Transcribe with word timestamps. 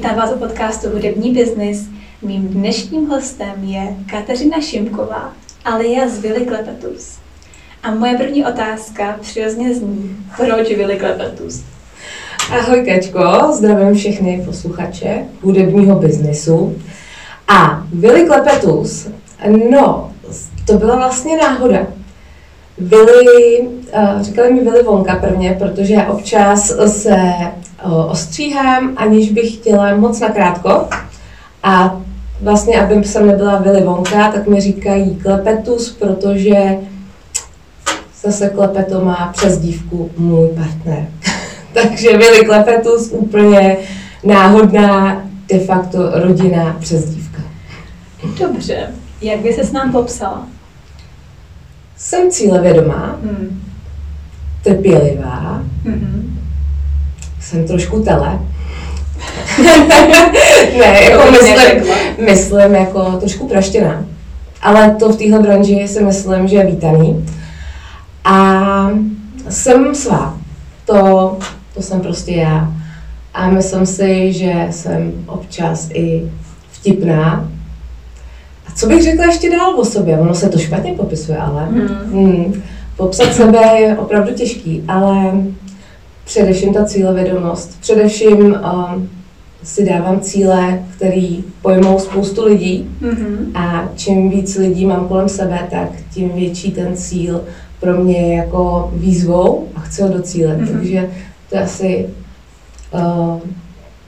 Vítám 0.00 0.16
vás 0.16 0.32
u 0.32 0.38
podcastu 0.38 0.88
Hudební 0.90 1.32
biznis. 1.32 1.88
Mým 2.22 2.48
dnešním 2.48 3.06
hostem 3.06 3.64
je 3.64 3.96
Kateřina 4.10 4.60
Šimková, 4.60 5.32
alias 5.64 6.18
Vili 6.18 6.46
Klepetus. 6.46 7.18
A 7.82 7.94
moje 7.94 8.18
první 8.18 8.46
otázka 8.46 9.16
přirozeně 9.20 9.74
zní, 9.74 10.16
proč 10.36 10.68
Vili 10.68 10.96
Klepetus? 10.96 11.62
Ahoj 12.50 12.86
Kačko, 12.86 13.52
zdravím 13.52 13.94
všechny 13.94 14.42
posluchače 14.46 15.24
hudebního 15.42 15.98
biznesu. 15.98 16.76
A 17.48 17.84
Vili 17.92 18.26
Klepetus, 18.26 19.08
no, 19.70 20.12
to 20.66 20.72
byla 20.72 20.96
vlastně 20.96 21.36
náhoda. 21.36 21.86
Vili, 22.78 23.60
uh, 23.60 24.22
říkali 24.22 24.54
mi 24.54 24.60
Vili 24.60 24.82
Vonka 24.82 25.16
prvně, 25.16 25.56
protože 25.58 25.96
občas 25.96 26.72
se 26.86 27.16
ostříhám, 27.84 28.92
aniž 28.96 29.30
bych 29.30 29.54
chtěla 29.54 29.96
moc 29.96 30.20
nakrátko. 30.20 30.88
A 31.62 32.00
vlastně, 32.40 32.80
aby 32.80 33.04
jsem 33.04 33.26
nebyla 33.26 33.58
Vili 33.58 33.82
Vonka, 33.82 34.32
tak 34.32 34.46
mi 34.46 34.60
říkají 34.60 35.16
Klepetus, 35.16 35.90
protože 35.92 36.76
zase 38.22 38.48
Klepeto 38.48 39.04
má 39.04 39.32
přes 39.32 39.58
dívku 39.58 40.10
můj 40.16 40.48
partner. 40.48 41.08
Takže 41.74 42.16
Vili 42.16 42.44
Klepetus 42.44 43.10
úplně 43.12 43.76
náhodná 44.24 45.22
de 45.48 45.58
facto 45.58 46.10
rodinná 46.14 46.76
přezdívka. 46.80 47.42
Dobře, 48.40 48.90
jak 49.22 49.40
by 49.40 49.52
se 49.52 49.64
s 49.64 49.72
nám 49.72 49.92
popsala? 49.92 50.46
Jsem 51.96 52.30
cílevědomá, 52.30 53.18
hmm. 53.22 53.62
trpělivá, 54.62 55.62
hmm. 55.84 56.39
Jsem 57.40 57.66
trošku 57.66 58.02
tele. 58.02 58.38
ne, 60.78 61.00
jako 61.10 61.30
myslím, 61.30 61.84
myslím 62.24 62.74
jako 62.74 63.12
trošku 63.12 63.48
praštěná. 63.48 64.04
Ale 64.62 64.96
to 64.98 65.08
v 65.08 65.16
téhle 65.16 65.38
branži 65.38 65.88
si 65.88 66.04
myslím, 66.04 66.48
že 66.48 66.56
je 66.56 66.66
vítaný. 66.66 67.26
A 68.24 68.90
jsem 69.48 69.94
svá. 69.94 70.38
To, 70.84 71.36
to 71.74 71.82
jsem 71.82 72.00
prostě 72.00 72.32
já. 72.32 72.72
A 73.34 73.50
myslím 73.50 73.86
si, 73.86 74.32
že 74.32 74.66
jsem 74.70 75.12
občas 75.26 75.88
i 75.94 76.22
vtipná, 76.70 77.48
a 78.70 78.72
co 78.74 78.86
bych 78.86 79.02
řekla 79.02 79.24
ještě 79.24 79.50
dál 79.50 79.80
o 79.80 79.84
sobě? 79.84 80.18
Ono 80.18 80.34
se 80.34 80.48
to 80.48 80.58
špatně 80.58 80.92
popisuje, 80.92 81.38
ale 81.38 81.64
hmm. 81.64 81.88
Hmm, 82.12 82.62
popsat 82.96 83.34
sebe 83.34 83.58
je 83.78 83.98
opravdu 83.98 84.34
těžký, 84.34 84.84
ale 84.88 85.32
především 86.30 86.74
ta 86.74 86.84
cílevědomost. 86.84 87.80
Především 87.80 88.38
um, 88.38 89.10
si 89.62 89.84
dávám 89.84 90.20
cíle, 90.20 90.84
který 90.96 91.44
pojmou 91.62 91.98
spoustu 91.98 92.44
lidí 92.44 92.90
mm-hmm. 93.02 93.36
a 93.54 93.88
čím 93.96 94.30
víc 94.30 94.56
lidí 94.56 94.86
mám 94.86 95.08
kolem 95.08 95.28
sebe, 95.28 95.68
tak 95.70 95.88
tím 96.14 96.28
větší 96.28 96.72
ten 96.72 96.96
cíl 96.96 97.44
pro 97.80 98.04
mě 98.04 98.18
je 98.18 98.36
jako 98.36 98.90
výzvou 98.94 99.68
a 99.74 99.80
chci 99.80 100.02
ho 100.02 100.08
docílit. 100.08 100.60
Mm-hmm. 100.60 100.72
Takže 100.72 101.10
to 101.50 101.56
je 101.56 101.62
asi 101.62 102.06
uh, 102.94 103.40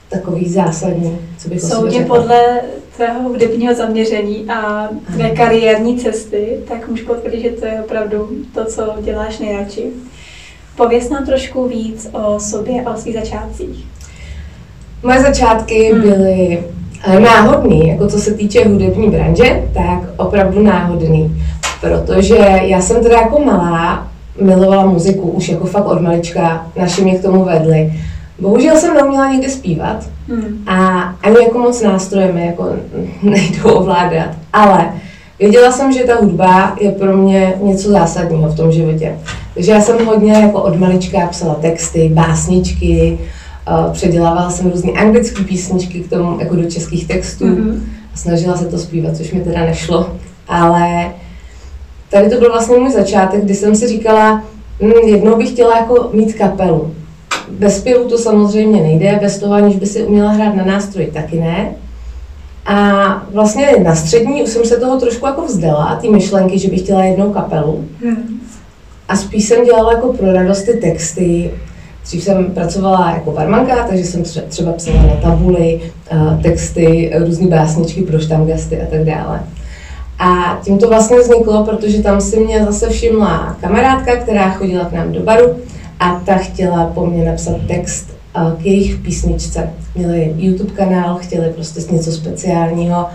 takový 0.09 0.49
zásadní, 0.49 1.17
co 1.37 1.49
bych 1.49 1.61
Soudě 1.61 2.05
podle 2.05 2.61
tvého 2.95 3.21
hudebního 3.21 3.73
zaměření 3.73 4.45
a 4.49 4.89
tvé 5.13 5.29
kariérní 5.29 5.97
cesty, 5.97 6.59
tak 6.67 6.89
můžu 6.89 7.05
potvrdit, 7.05 7.41
že 7.41 7.49
to 7.49 7.65
je 7.65 7.81
opravdu 7.83 8.29
to, 8.53 8.65
co 8.65 8.93
děláš 9.01 9.39
nejradši. 9.39 9.83
Pověz 10.75 11.09
nám 11.09 11.25
trošku 11.25 11.67
víc 11.67 12.09
o 12.11 12.39
sobě 12.39 12.83
a 12.83 12.93
o 12.93 12.97
svých 12.97 13.15
začátcích. 13.15 13.85
Moje 15.03 15.21
začátky 15.21 15.91
hmm. 15.93 16.01
byly 16.01 16.63
eh, 17.03 17.19
náhodný, 17.19 17.87
jako 17.87 18.07
co 18.07 18.19
se 18.19 18.33
týče 18.33 18.65
hudební 18.65 19.09
branže, 19.09 19.63
tak 19.73 19.99
opravdu 20.17 20.63
náhodný, 20.63 21.43
protože 21.81 22.37
já 22.61 22.81
jsem 22.81 23.03
teda 23.03 23.19
jako 23.19 23.39
malá 23.39 24.07
milovala 24.41 24.85
muziku, 24.85 25.29
už 25.29 25.49
jako 25.49 25.65
fakt 25.65 25.85
od 25.85 26.01
malička, 26.01 26.67
naši 26.75 27.03
mě 27.03 27.15
k 27.15 27.21
tomu 27.21 27.45
vedli. 27.45 27.93
Bohužel 28.39 28.77
jsem 28.77 28.93
neuměla 28.93 29.31
nikdy 29.31 29.49
zpívat 29.49 30.09
hmm. 30.27 30.63
a 30.67 30.99
ani 31.23 31.37
jako 31.43 31.59
moc 31.59 31.81
nástrojem 31.81 32.37
jako 32.37 32.69
nejdu 33.23 33.73
ovládat, 33.73 34.29
ale 34.53 34.93
věděla 35.39 35.71
jsem, 35.71 35.93
že 35.93 36.03
ta 36.03 36.15
hudba 36.15 36.75
je 36.79 36.91
pro 36.91 37.17
mě 37.17 37.53
něco 37.61 37.89
zásadního 37.89 38.49
v 38.49 38.55
tom 38.55 38.71
životě. 38.71 39.15
Takže 39.53 39.71
já 39.71 39.81
jsem 39.81 40.05
hodně 40.05 40.33
jako 40.33 40.61
od 40.61 40.79
malička 40.79 41.27
psala 41.27 41.55
texty, 41.55 42.11
básničky, 42.13 43.19
uh, 43.69 43.93
předělávala 43.93 44.49
jsem 44.49 44.71
různé 44.71 44.91
anglické 44.91 45.43
písničky 45.43 45.99
k 45.99 46.09
tomu 46.09 46.39
jako 46.39 46.55
do 46.55 46.71
českých 46.71 47.07
textů 47.07 47.45
hmm. 47.45 47.89
a 48.13 48.17
snažila 48.17 48.57
se 48.57 48.65
to 48.65 48.77
zpívat, 48.77 49.17
což 49.17 49.31
mi 49.31 49.41
teda 49.41 49.59
nešlo, 49.59 50.15
ale 50.47 51.11
tady 52.09 52.29
to 52.29 52.39
byl 52.39 52.51
vlastně 52.51 52.77
můj 52.77 52.91
začátek, 52.91 53.43
kdy 53.43 53.55
jsem 53.55 53.75
si 53.75 53.87
říkala, 53.87 54.43
hm, 54.81 55.07
jednou 55.07 55.37
bych 55.37 55.49
chtěla 55.49 55.77
jako 55.77 56.09
mít 56.13 56.33
kapelu 56.33 56.91
bez 57.49 57.77
zpěvu 57.77 58.09
to 58.09 58.17
samozřejmě 58.17 58.81
nejde, 58.81 59.19
bez 59.21 59.39
toho, 59.39 59.53
aniž 59.53 59.75
by 59.75 59.85
si 59.85 60.03
uměla 60.03 60.31
hrát 60.31 60.55
na 60.55 60.65
nástroji, 60.65 61.11
taky 61.11 61.39
ne. 61.39 61.71
A 62.65 62.77
vlastně 63.33 63.75
na 63.83 63.95
střední 63.95 64.43
už 64.43 64.49
jsem 64.49 64.65
se 64.65 64.77
toho 64.77 64.99
trošku 64.99 65.25
jako 65.25 65.45
vzdala, 65.45 65.95
ty 66.01 66.09
myšlenky, 66.09 66.59
že 66.59 66.69
bych 66.69 66.79
chtěla 66.79 67.03
jednou 67.03 67.33
kapelu. 67.33 67.85
Hmm. 68.03 68.39
A 69.13 69.15
spíš 69.15 69.45
jsem 69.45 69.65
dělala 69.65 69.93
jako 69.93 70.13
pro 70.13 70.33
radost 70.33 70.63
ty 70.63 70.73
texty. 70.73 71.51
Dřív 72.03 72.23
jsem 72.23 72.45
pracovala 72.45 73.11
jako 73.11 73.31
barmanka, 73.31 73.87
takže 73.87 74.03
jsem 74.03 74.23
třeba 74.23 74.71
psala 74.71 75.03
na 75.03 75.15
tabuli 75.15 75.81
texty, 76.43 77.11
různé 77.25 77.47
básničky 77.47 78.01
pro 78.01 78.19
štamgasty 78.19 78.81
a 78.81 78.85
tak 78.85 79.03
dále. 79.03 79.43
A 80.19 80.59
tím 80.63 80.77
to 80.77 80.89
vlastně 80.89 81.19
vzniklo, 81.19 81.63
protože 81.63 82.03
tam 82.03 82.21
si 82.21 82.39
mě 82.39 82.65
zase 82.65 82.89
všimla 82.89 83.57
kamarádka, 83.61 84.15
která 84.15 84.51
chodila 84.51 84.85
k 84.85 84.91
nám 84.91 85.11
do 85.11 85.19
baru 85.19 85.55
a 85.99 86.21
ta 86.25 86.35
chtěla 86.35 86.85
po 86.85 87.05
mně 87.05 87.25
napsat 87.25 87.55
text 87.67 88.07
k 88.57 88.65
jejich 88.65 88.95
písničce. 88.95 89.69
Měli 89.95 90.33
YouTube 90.37 90.73
kanál, 90.73 91.17
chtěli 91.21 91.49
prostě 91.49 91.93
něco 91.93 92.11
speciálního 92.11 93.05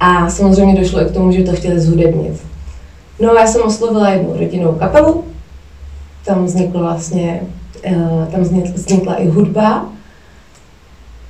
a 0.00 0.30
samozřejmě 0.30 0.80
došlo 0.80 1.02
i 1.02 1.04
k 1.04 1.12
tomu, 1.12 1.32
že 1.32 1.42
to 1.42 1.52
chtěli 1.52 1.80
zhudebnit. 1.80 2.42
No 3.20 3.30
a 3.30 3.40
já 3.40 3.46
jsem 3.46 3.62
oslovila 3.62 4.08
jednu 4.08 4.36
rodinnou 4.38 4.72
kapelu, 4.72 5.24
tam 6.24 6.44
vzniklo 6.44 6.80
vlastně, 6.80 7.40
eh, 7.84 8.28
tam 8.32 8.40
vznikla 8.74 9.14
i 9.14 9.28
hudba 9.28 9.84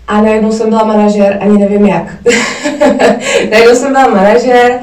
a 0.09 0.21
najednou 0.21 0.53
jsem 0.53 0.69
byla 0.69 0.85
manažer, 0.85 1.39
ani 1.41 1.59
nevím 1.59 1.87
jak. 1.87 2.15
najednou 3.51 3.75
jsem 3.75 3.93
byla 3.93 4.09
manažer, 4.09 4.81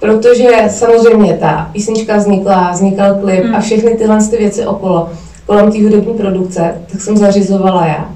protože 0.00 0.48
samozřejmě 0.68 1.34
ta 1.34 1.70
písnička 1.72 2.16
vznikla, 2.16 2.70
vznikal 2.70 3.14
klip 3.14 3.44
hmm. 3.44 3.54
a 3.54 3.60
všechny 3.60 3.94
tyhle 3.94 4.18
ty 4.30 4.36
věci 4.36 4.66
okolo 4.66 5.10
kolem 5.46 5.72
té 5.72 5.82
hudební 5.82 6.14
produkce, 6.14 6.74
tak 6.92 7.00
jsem 7.00 7.16
zařizovala 7.16 7.86
já. 7.86 8.08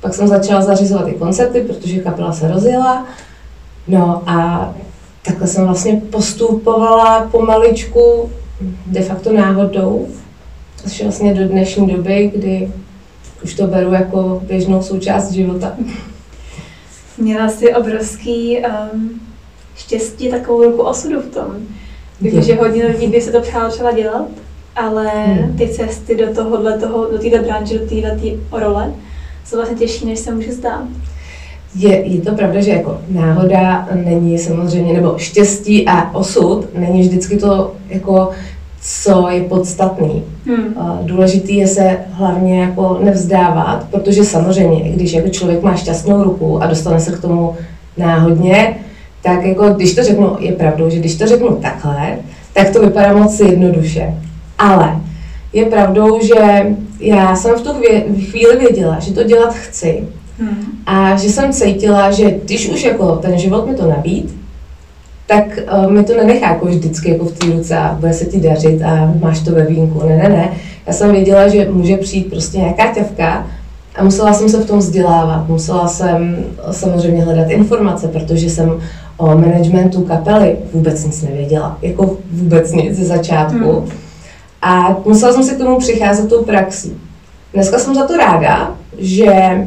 Pak 0.00 0.14
jsem 0.14 0.28
začala 0.28 0.62
zařizovat 0.62 1.08
i 1.08 1.12
koncerty, 1.12 1.60
protože 1.60 1.98
kapela 1.98 2.32
se 2.32 2.48
rozjela. 2.48 3.06
No 3.88 4.22
a 4.26 4.68
takhle 5.28 5.46
jsem 5.46 5.66
vlastně 5.66 6.02
postupovala 6.10 7.28
pomaličku, 7.30 8.30
de 8.86 9.02
facto 9.02 9.32
náhodou, 9.32 10.08
až 10.84 11.02
vlastně 11.02 11.34
do 11.34 11.48
dnešní 11.48 11.86
doby, 11.86 12.30
kdy 12.34 12.72
už 13.44 13.54
to 13.54 13.66
beru 13.66 13.92
jako 13.92 14.42
běžnou 14.46 14.82
součást 14.82 15.30
života. 15.30 15.74
Měla 17.18 17.48
jsi 17.48 17.74
obrovský 17.74 18.58
um, 18.58 19.20
štěstí, 19.76 20.28
takovou 20.28 20.64
ruku 20.64 20.82
osudu 20.82 21.20
v 21.20 21.34
tom. 21.34 21.46
Protože 22.18 22.54
hodně 22.54 22.86
lidí 22.86 23.06
by 23.06 23.20
se 23.20 23.32
to 23.32 23.40
přálo 23.40 23.70
třeba 23.70 23.92
dělat, 23.92 24.26
ale 24.76 25.08
hmm. 25.08 25.56
ty 25.56 25.68
cesty 25.68 26.16
do 26.16 26.34
tohohle, 26.34 26.78
toho, 26.78 27.10
do 27.10 27.18
této 27.18 27.38
branže, 27.38 27.78
do 27.78 27.86
této 27.86 28.58
role 28.58 28.94
jsou 29.44 29.56
vlastně 29.56 29.76
těžší, 29.76 30.06
než 30.06 30.18
se 30.18 30.34
může 30.34 30.52
zdát. 30.52 30.84
Je, 31.78 32.06
je 32.06 32.20
to 32.20 32.34
pravda, 32.34 32.60
že 32.60 32.70
jako 32.70 32.98
náhoda 33.08 33.88
není 34.04 34.38
samozřejmě, 34.38 34.92
nebo 34.92 35.18
štěstí 35.18 35.86
a 35.86 36.14
osud 36.14 36.66
není 36.78 37.00
vždycky 37.00 37.36
to, 37.36 37.72
jako, 37.88 38.30
co 38.82 39.28
je 39.30 39.40
podstatný. 39.40 40.24
Hmm. 40.46 40.74
Důležitý 41.02 41.56
je 41.56 41.66
se 41.66 41.96
hlavně 42.12 42.60
jako 42.60 42.98
nevzdávat, 43.02 43.86
protože 43.90 44.24
samozřejmě, 44.24 44.90
když 44.90 45.12
jako 45.12 45.28
člověk 45.28 45.62
má 45.62 45.76
šťastnou 45.76 46.22
ruku 46.22 46.62
a 46.62 46.66
dostane 46.66 47.00
se 47.00 47.12
k 47.12 47.20
tomu 47.20 47.54
náhodně, 47.96 48.76
tak 49.22 49.44
jako 49.44 49.68
když 49.68 49.94
to 49.94 50.02
řeknu, 50.02 50.36
je 50.38 50.52
pravdou, 50.52 50.90
že 50.90 50.98
když 50.98 51.14
to 51.14 51.26
řeknu 51.26 51.56
takhle, 51.56 52.18
tak 52.52 52.70
to 52.70 52.80
vypadá 52.80 53.16
moc 53.16 53.40
jednoduše. 53.40 54.14
Ale 54.58 54.96
je 55.52 55.64
pravdou, 55.64 56.20
že 56.22 56.66
já 57.00 57.36
jsem 57.36 57.54
v 57.54 57.62
tu 57.62 57.70
chvíli 58.30 58.56
věděla, 58.58 58.98
že 58.98 59.12
to 59.12 59.22
dělat 59.22 59.54
chci. 59.54 60.04
Hmm. 60.38 60.64
A 60.86 61.16
že 61.16 61.28
jsem 61.28 61.52
cítila, 61.52 62.10
že 62.10 62.30
když 62.30 62.68
už 62.68 62.84
jako 62.84 63.16
ten 63.16 63.38
život 63.38 63.66
mi 63.66 63.74
to 63.74 63.86
nabít, 63.86 64.38
tak 65.26 65.58
uh, 65.72 65.92
mi 65.92 66.04
to 66.04 66.16
nenechá 66.16 66.48
jako 66.48 66.66
vždycky 66.66 67.10
jako 67.10 67.24
v 67.24 67.32
té 67.32 67.46
ruce 67.46 67.76
a 67.76 67.96
bude 68.00 68.12
se 68.12 68.24
ti 68.24 68.40
dařit 68.40 68.82
a 68.82 69.14
máš 69.20 69.40
to 69.40 69.52
ve 69.52 69.64
vínku. 69.64 70.08
Ne, 70.08 70.16
ne, 70.16 70.28
ne. 70.28 70.50
Já 70.86 70.92
jsem 70.92 71.12
věděla, 71.12 71.48
že 71.48 71.68
může 71.70 71.96
přijít 71.96 72.30
prostě 72.30 72.58
nějaká 72.58 72.94
ťavka 72.94 73.46
A 73.96 74.04
musela 74.04 74.32
jsem 74.32 74.48
se 74.48 74.60
v 74.60 74.66
tom 74.66 74.78
vzdělávat, 74.78 75.48
musela 75.48 75.88
jsem 75.88 76.44
samozřejmě 76.70 77.24
hledat 77.24 77.50
informace, 77.50 78.08
protože 78.08 78.50
jsem 78.50 78.80
o 79.16 79.26
managementu 79.26 80.02
kapely 80.02 80.56
vůbec 80.72 81.04
nic 81.04 81.22
nevěděla, 81.22 81.78
jako 81.82 82.16
vůbec 82.32 82.72
nic 82.72 82.96
ze 82.96 83.04
začátku. 83.04 83.72
Hmm. 83.72 83.90
A 84.62 84.96
musela 85.04 85.32
jsem 85.32 85.42
si 85.42 85.54
k 85.54 85.58
tomu 85.58 85.78
přicházet 85.78 86.28
tou 86.28 86.44
praxí. 86.44 86.96
Dneska 87.54 87.78
jsem 87.78 87.94
za 87.94 88.06
to 88.06 88.16
ráda, 88.16 88.74
že 88.98 89.66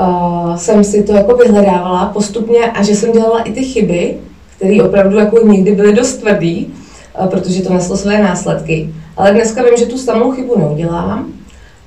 uh, 0.00 0.56
jsem 0.56 0.84
si 0.84 1.02
to 1.02 1.12
jako 1.12 1.36
vyhledávala 1.36 2.06
postupně 2.06 2.58
a 2.58 2.82
že 2.82 2.94
jsem 2.94 3.12
dělala 3.12 3.42
i 3.42 3.52
ty 3.52 3.64
chyby, 3.64 4.16
které 4.56 4.82
opravdu 4.82 5.16
jako 5.16 5.46
někdy 5.46 5.72
byly 5.72 5.92
dost 5.92 6.16
tvrdý, 6.16 6.74
uh, 7.20 7.26
protože 7.26 7.62
to 7.62 7.72
neslo 7.72 7.96
své 7.96 8.22
následky. 8.22 8.94
Ale 9.16 9.30
dneska 9.32 9.62
vím, 9.62 9.76
že 9.78 9.86
tu 9.86 9.98
samou 9.98 10.30
chybu 10.30 10.58
neudělám 10.58 11.26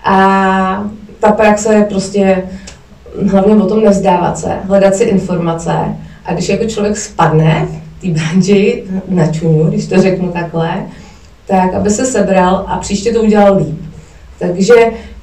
a 0.04 0.90
ta 1.20 1.32
praxe 1.32 1.74
je 1.74 1.84
prostě 1.84 2.44
hlavně 3.30 3.56
o 3.56 3.66
tom 3.66 3.84
nevzdávat 3.84 4.38
se, 4.38 4.52
hledat 4.64 4.96
si 4.96 5.04
informace 5.04 5.72
a 6.26 6.34
když 6.34 6.50
jako 6.50 6.66
člověk 6.66 6.98
spadne 6.98 7.68
v 7.98 8.02
té 8.02 8.08
branži 8.08 8.84
na 9.08 9.28
čuňu, 9.28 9.64
když 9.64 9.88
to 9.88 10.02
řeknu 10.02 10.30
takhle, 10.30 10.86
tak 11.48 11.74
aby 11.74 11.90
se 11.90 12.06
sebral 12.06 12.66
a 12.68 12.78
příště 12.78 13.14
to 13.14 13.22
udělal 13.22 13.58
líp. 13.58 13.82
Takže 14.40 14.74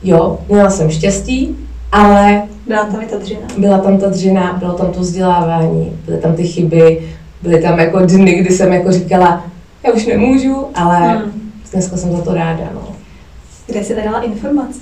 jo, 0.02 0.38
měla 0.48 0.70
jsem 0.70 0.90
štěstí, 0.90 1.56
ale... 1.92 2.42
Byla 2.66 2.84
tam 2.84 3.02
i 3.02 3.06
ta 3.06 3.18
dřina. 3.18 3.40
Byla 3.58 3.78
tam 3.78 3.98
ta 3.98 4.08
dřina, 4.08 4.56
bylo 4.58 4.72
tam 4.72 4.92
to 4.92 5.00
vzdělávání, 5.00 5.92
byly 6.06 6.18
tam 6.18 6.34
ty 6.34 6.44
chyby, 6.44 7.00
byly 7.42 7.62
tam 7.62 7.78
jako 7.78 8.00
dny, 8.00 8.34
kdy 8.34 8.54
jsem 8.54 8.72
jako 8.72 8.92
říkala, 8.92 9.44
já 9.86 9.92
už 9.92 10.06
nemůžu, 10.06 10.66
ale 10.74 10.98
hmm. 10.98 11.50
dneska 11.72 11.96
jsem 11.96 12.12
za 12.12 12.22
to 12.22 12.34
ráda. 12.34 12.64
No. 12.74 12.88
Kde 13.66 13.84
jsi 13.84 13.94
dala 14.04 14.20
informace? 14.20 14.80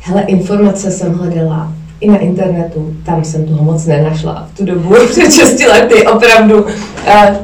Hele, 0.00 0.22
informace 0.22 0.90
jsem 0.90 1.14
hledala 1.14 1.72
i 2.00 2.10
na 2.10 2.18
internetu, 2.18 2.96
tam 3.04 3.24
jsem 3.24 3.46
toho 3.46 3.64
moc 3.64 3.86
nenašla 3.86 4.48
v 4.52 4.56
tu 4.56 4.64
dobu, 4.64 4.94
před 5.10 5.32
6 5.32 5.60
lety, 5.60 6.06
opravdu. 6.06 6.66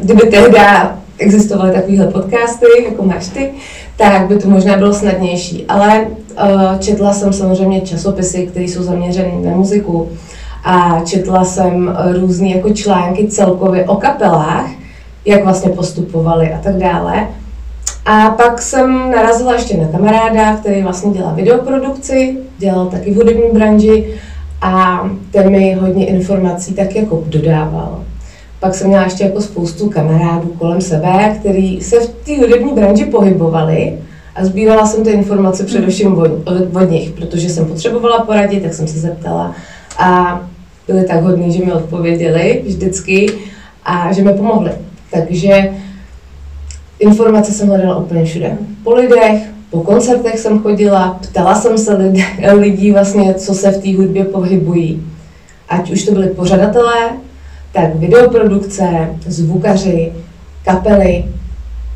Kdyby 0.03 0.21
tehdy 0.21 0.59
existovaly 1.19 1.73
takovéhle 1.73 2.07
podcasty, 2.07 2.67
jako 2.85 3.03
máš 3.03 3.29
ty, 3.29 3.51
tak 3.97 4.27
by 4.27 4.39
to 4.39 4.49
možná 4.49 4.77
bylo 4.77 4.95
snadnější. 4.95 5.65
Ale 5.69 6.07
četla 6.79 7.13
jsem 7.13 7.33
samozřejmě 7.33 7.81
časopisy, 7.81 8.47
které 8.47 8.65
jsou 8.65 8.83
zaměřené 8.83 9.51
na 9.51 9.57
muziku 9.57 10.09
a 10.65 11.01
četla 11.05 11.45
jsem 11.45 11.97
různé 12.21 12.49
jako 12.49 12.71
články 12.71 13.27
celkově 13.27 13.85
o 13.85 13.97
kapelách, 13.97 14.67
jak 15.25 15.45
vlastně 15.45 15.71
postupovali 15.71 16.53
a 16.53 16.59
tak 16.59 16.77
dále. 16.77 17.29
A 18.07 18.31
pak 18.31 18.63
jsem 18.63 19.11
narazila 19.11 19.55
ještě 19.55 19.77
na 19.77 19.89
kamaráda, 19.89 20.57
který 20.57 20.83
vlastně 20.83 21.11
dělá 21.11 21.33
videoprodukci, 21.33 22.37
dělal 22.59 22.87
taky 22.87 23.11
v 23.11 23.17
hudební 23.17 23.51
branži 23.53 24.15
a 24.63 25.05
ten 25.31 25.51
mi 25.51 25.75
hodně 25.75 26.07
informací 26.07 26.75
tak 26.75 26.97
jako 26.97 27.23
dodával. 27.27 28.05
Pak 28.61 28.75
jsem 28.75 28.89
měla 28.89 29.05
ještě 29.05 29.25
jako 29.25 29.41
spoustu 29.41 29.91
kamarádů 29.91 30.49
kolem 30.59 30.81
sebe, 30.81 31.37
který 31.41 31.81
se 31.81 32.01
v 32.01 32.09
té 32.09 32.39
hudební 32.39 32.73
branži 32.73 33.05
pohybovali 33.05 33.99
a 34.35 34.45
sbírala 34.45 34.87
jsem 34.87 35.05
ty 35.05 35.11
informace 35.11 35.65
především 35.65 36.19
od, 36.19 36.31
od 36.75 36.91
nich, 36.91 37.11
protože 37.11 37.49
jsem 37.49 37.67
potřebovala 37.67 38.25
poradit, 38.25 38.63
tak 38.63 38.75
jsem 38.75 38.89
se 38.89 38.99
zeptala 38.99 39.55
a 39.99 40.41
byli 40.87 41.05
tak 41.05 41.23
hodní, 41.23 41.53
že 41.53 41.65
mi 41.65 41.73
odpověděli 41.73 42.63
vždycky 42.67 43.33
a 43.85 44.13
že 44.13 44.23
mi 44.23 44.35
pomohli. 44.35 44.71
Takže 45.11 45.73
informace 46.99 47.53
jsem 47.53 47.69
hledala 47.69 47.97
úplně 47.97 48.25
všude. 48.25 48.59
Po 48.85 48.95
lidech, 48.95 49.43
po 49.71 49.81
koncertech 49.81 50.39
jsem 50.39 50.59
chodila, 50.59 51.19
ptala 51.23 51.55
jsem 51.55 51.79
se 51.79 51.95
lidi, 51.95 52.27
lidí 52.53 52.93
vlastně, 52.93 53.35
co 53.35 53.55
se 53.55 53.71
v 53.71 53.83
té 53.83 53.97
hudbě 53.97 54.25
pohybují. 54.25 55.07
Ať 55.69 55.91
už 55.91 56.05
to 56.05 56.13
byli 56.13 56.27
pořadatelé, 56.27 57.11
tak 57.73 57.95
videoprodukce, 57.95 59.11
zvukaři, 59.27 60.13
kapely 60.65 61.25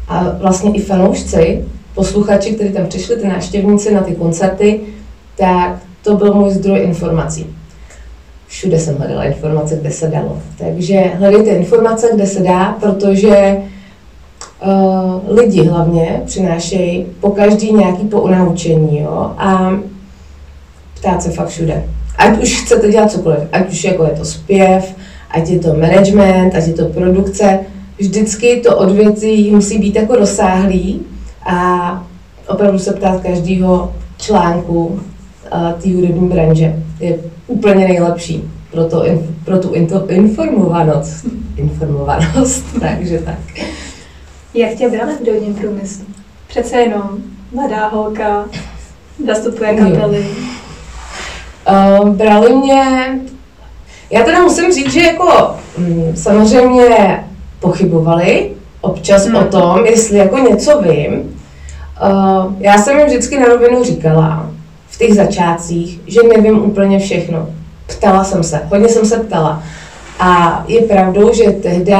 a 0.08 0.26
vlastně 0.40 0.74
i 0.74 0.80
fanoušci, 0.82 1.64
posluchači, 1.98 2.52
kteří 2.54 2.72
tam 2.72 2.86
přišli, 2.86 3.16
ty 3.16 3.28
návštěvníci 3.28 3.94
na 3.94 4.00
ty 4.00 4.14
koncerty, 4.14 4.80
tak 5.36 5.78
to 6.02 6.16
byl 6.16 6.34
můj 6.34 6.50
zdroj 6.50 6.80
informací. 6.82 7.46
Všude 8.46 8.78
jsem 8.78 8.96
hledala 8.96 9.24
informace, 9.24 9.78
kde 9.80 9.90
se 9.90 10.08
dalo. 10.08 10.38
Takže 10.58 11.00
hledejte 11.00 11.50
informace, 11.50 12.06
kde 12.14 12.26
se 12.26 12.40
dá, 12.40 12.76
protože 12.80 13.56
uh, 14.66 15.36
lidi 15.38 15.64
hlavně 15.64 16.22
přinášejí 16.26 17.06
po 17.20 17.30
každý 17.30 17.72
nějaký 17.72 18.04
pounaučení, 18.04 19.00
jo, 19.00 19.32
a 19.38 19.78
ptát 20.94 21.22
se 21.22 21.30
fakt 21.30 21.48
všude. 21.48 21.84
Ať 22.18 22.42
už 22.42 22.62
chcete 22.62 22.90
dělat 22.90 23.12
cokoliv, 23.12 23.38
ať 23.52 23.70
už 23.70 23.84
jako 23.84 24.04
je 24.04 24.10
to 24.10 24.24
zpěv, 24.24 24.94
ať 25.30 25.48
je 25.48 25.58
to 25.58 25.68
management, 25.74 26.54
ať 26.54 26.66
je 26.66 26.72
to 26.72 26.84
produkce, 26.84 27.58
vždycky 27.98 28.56
to 28.56 28.76
odvětví 28.76 29.50
musí 29.50 29.78
být 29.78 29.96
jako 29.96 30.16
rozsáhlý 30.16 31.00
a 31.46 32.06
opravdu 32.46 32.78
se 32.78 32.92
ptát 32.92 33.20
každého 33.22 33.94
článku 34.18 34.86
uh, 34.86 35.72
té 35.72 35.94
hudební 35.94 36.28
branže. 36.28 36.82
Je 37.00 37.18
úplně 37.46 37.88
nejlepší 37.88 38.50
pro, 38.70 38.84
to, 38.84 39.04
pro 39.44 39.58
tu 39.58 39.74
informovanost. 40.08 41.26
Informovanost, 41.56 42.64
takže 42.80 43.18
tak. 43.18 43.38
Jak 44.54 44.74
tě 44.74 44.88
brali 44.88 45.14
v 45.14 45.18
hudebním 45.18 45.54
průmyslu? 45.54 46.04
Přece 46.48 46.76
jenom 46.76 47.18
mladá 47.52 47.88
holka, 47.88 48.44
zastupuje 49.26 49.74
kapely. 49.76 50.26
Uh, 51.68 52.08
brali 52.08 52.56
mě 52.56 52.84
já 54.10 54.24
teda 54.24 54.42
musím 54.42 54.72
říct, 54.72 54.92
že 54.92 55.00
jako 55.00 55.56
mm, 55.78 56.12
samozřejmě 56.16 57.24
pochybovali 57.60 58.50
občas 58.80 59.26
hmm. 59.26 59.36
o 59.36 59.44
tom, 59.44 59.86
jestli 59.86 60.18
jako 60.18 60.38
něco 60.38 60.80
vím. 60.80 61.12
Uh, 62.02 62.52
já 62.58 62.78
jsem 62.78 62.98
jim 62.98 63.06
vždycky 63.06 63.38
na 63.38 63.46
rovinu 63.46 63.84
říkala 63.84 64.50
v 64.88 64.98
těch 64.98 65.14
začátcích, 65.14 66.00
že 66.06 66.20
nevím 66.22 66.64
úplně 66.64 66.98
všechno. 66.98 67.48
Ptala 67.86 68.24
jsem 68.24 68.42
se, 68.42 68.60
hodně 68.68 68.88
jsem 68.88 69.06
se 69.06 69.16
ptala. 69.16 69.62
A 70.20 70.64
je 70.68 70.80
pravdou, 70.80 71.34
že 71.34 71.50
tehdy 71.50 71.92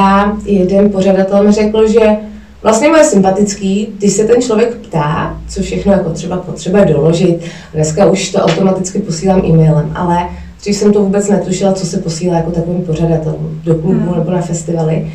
jeden 0.45 0.89
pořadatel 0.89 1.43
mi 1.43 1.51
řekl, 1.51 1.87
že 1.87 2.17
vlastně 2.63 2.89
moje 2.89 3.03
sympatický, 3.03 3.93
když 3.97 4.13
se 4.13 4.23
ten 4.23 4.41
člověk 4.41 4.75
ptá, 4.75 5.37
co 5.49 5.61
všechno 5.61 5.91
jako 5.91 6.09
třeba 6.09 6.37
potřeba 6.37 6.83
doložit, 6.83 7.39
dneska 7.73 8.05
už 8.05 8.31
to 8.31 8.39
automaticky 8.39 8.99
posílám 8.99 9.41
e-mailem, 9.45 9.91
ale 9.95 10.29
Dřív 10.59 10.75
jsem 10.75 10.93
to 10.93 11.03
vůbec 11.03 11.29
netušila, 11.29 11.73
co 11.73 11.85
se 11.85 11.97
posílá 11.97 12.37
jako 12.37 12.51
takovým 12.51 12.81
pořadatelům 12.81 13.61
do 13.63 13.75
klubu 13.75 14.09
hmm. 14.09 14.15
nebo 14.15 14.31
na 14.31 14.41
festivaly. 14.41 15.11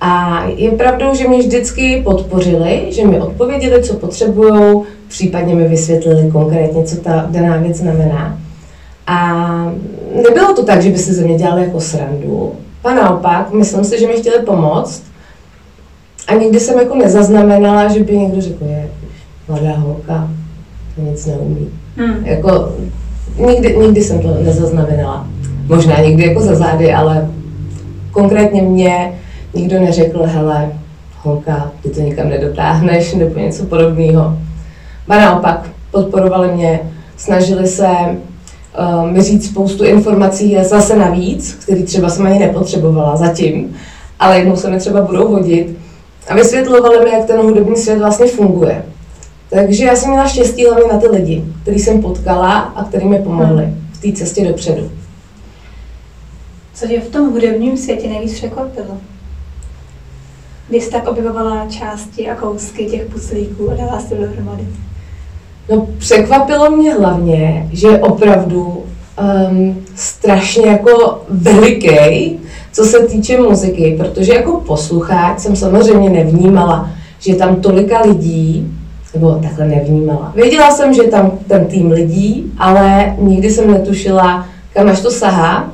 A 0.00 0.44
je 0.56 0.70
pravdou, 0.70 1.14
že 1.14 1.28
mě 1.28 1.38
vždycky 1.38 2.02
podpořili, 2.04 2.86
že 2.90 3.06
mi 3.06 3.20
odpověděli, 3.20 3.82
co 3.82 3.94
potřebují, 3.94 4.82
případně 5.08 5.54
mi 5.54 5.68
vysvětlili 5.68 6.30
konkrétně, 6.30 6.84
co 6.84 6.96
ta 6.96 7.26
daná 7.30 7.56
věc 7.56 7.76
znamená. 7.76 8.38
A 9.06 9.36
nebylo 10.28 10.54
to 10.54 10.64
tak, 10.64 10.82
že 10.82 10.90
by 10.90 10.98
se 10.98 11.14
ze 11.14 11.24
mě 11.24 11.34
dělali 11.34 11.62
jako 11.64 11.80
srandu. 11.80 12.52
A 12.84 12.94
naopak, 12.94 13.52
myslím 13.52 13.84
si, 13.84 14.00
že 14.00 14.06
mi 14.06 14.12
chtěli 14.12 14.42
pomoct. 14.42 15.02
A 16.26 16.34
nikdy 16.34 16.60
jsem 16.60 16.78
jako 16.78 16.94
nezaznamenala, 16.94 17.88
že 17.88 18.04
by 18.04 18.18
někdo 18.18 18.40
řekl, 18.40 18.64
je 18.64 18.88
mladá 19.48 19.76
holka, 19.76 20.28
to 20.96 21.02
nic 21.02 21.26
neumí. 21.26 21.68
Hmm. 21.96 22.26
Jako 22.26 22.72
nikdy, 23.46 23.76
nikdy 23.76 24.02
jsem 24.02 24.20
to 24.20 24.34
nezaznamenala. 24.42 25.26
Možná 25.68 26.00
někdy 26.00 26.26
jako 26.26 26.40
za 26.40 26.54
zády, 26.54 26.92
ale 26.92 27.28
konkrétně 28.10 28.62
mě 28.62 29.12
nikdo 29.54 29.80
neřekl, 29.80 30.22
hele, 30.26 30.72
holka, 31.22 31.70
ty 31.82 31.90
to 31.90 32.00
nikam 32.00 32.28
nedotáhneš, 32.28 33.14
nebo 33.14 33.38
něco 33.38 33.64
podobného. 33.64 34.38
A 35.08 35.18
naopak, 35.18 35.70
podporovali 35.90 36.52
mě, 36.52 36.80
snažili 37.16 37.66
se 37.66 37.88
uh, 37.88 39.10
mi 39.10 39.22
říct 39.22 39.50
spoustu 39.50 39.84
informací 39.84 40.58
zase 40.62 40.96
navíc, 40.96 41.54
který 41.54 41.82
třeba 41.82 42.08
jsem 42.08 42.26
ani 42.26 42.38
nepotřebovala 42.38 43.16
zatím, 43.16 43.76
ale 44.20 44.38
jednou 44.38 44.56
se 44.56 44.70
mi 44.70 44.78
třeba 44.78 45.02
budou 45.02 45.28
hodit. 45.28 45.78
A 46.28 46.34
vysvětlovali 46.34 47.04
mi, 47.04 47.10
jak 47.10 47.24
ten 47.24 47.40
hudební 47.40 47.76
svět 47.76 47.98
vlastně 47.98 48.26
funguje. 48.26 48.84
Takže 49.50 49.84
já 49.84 49.96
jsem 49.96 50.10
měla 50.10 50.28
štěstí 50.28 50.66
hlavně 50.66 50.92
na 50.92 50.98
ty 50.98 51.08
lidi, 51.08 51.44
který 51.62 51.78
jsem 51.78 52.02
potkala 52.02 52.58
a 52.58 52.84
který 52.84 53.08
mi 53.08 53.18
pomohli 53.18 53.64
hmm. 53.64 53.88
v 53.92 54.00
té 54.00 54.12
cestě 54.12 54.48
dopředu. 54.48 54.90
Co 56.74 56.86
tě 56.86 57.00
v 57.00 57.08
tom 57.08 57.32
hudebním 57.32 57.76
světě 57.76 58.08
nejvíc 58.08 58.34
překvapilo? 58.34 58.96
Když 60.68 60.88
tak 60.88 61.08
objevovala 61.08 61.66
části 61.66 62.30
a 62.30 62.34
kousky 62.34 62.86
těch 62.86 63.04
puslíků 63.04 63.70
a 63.70 63.74
dala 63.74 64.00
si 64.00 64.14
dohromady. 64.14 64.66
No 65.70 65.86
překvapilo 65.98 66.70
mě 66.70 66.94
hlavně, 66.94 67.68
že 67.72 67.88
je 67.88 67.98
opravdu 67.98 68.84
um, 69.50 69.84
strašně 69.94 70.66
jako 70.66 71.22
veliký, 71.28 72.40
co 72.72 72.84
se 72.84 73.06
týče 73.06 73.40
muziky, 73.40 73.96
protože 73.98 74.34
jako 74.34 74.60
posluchač 74.60 75.38
jsem 75.38 75.56
samozřejmě 75.56 76.10
nevnímala, 76.10 76.90
že 77.20 77.34
tam 77.34 77.56
tolika 77.56 78.00
lidí, 78.00 78.74
nebo 79.14 79.38
takhle 79.42 79.66
nevnímala. 79.66 80.32
Věděla 80.34 80.70
jsem, 80.70 80.94
že 80.94 81.02
tam 81.02 81.38
ten 81.48 81.66
tým 81.66 81.90
lidí, 81.90 82.52
ale 82.58 83.14
nikdy 83.18 83.50
jsem 83.50 83.70
netušila, 83.70 84.46
kam 84.74 84.88
až 84.88 85.00
to 85.00 85.10
sahá. 85.10 85.72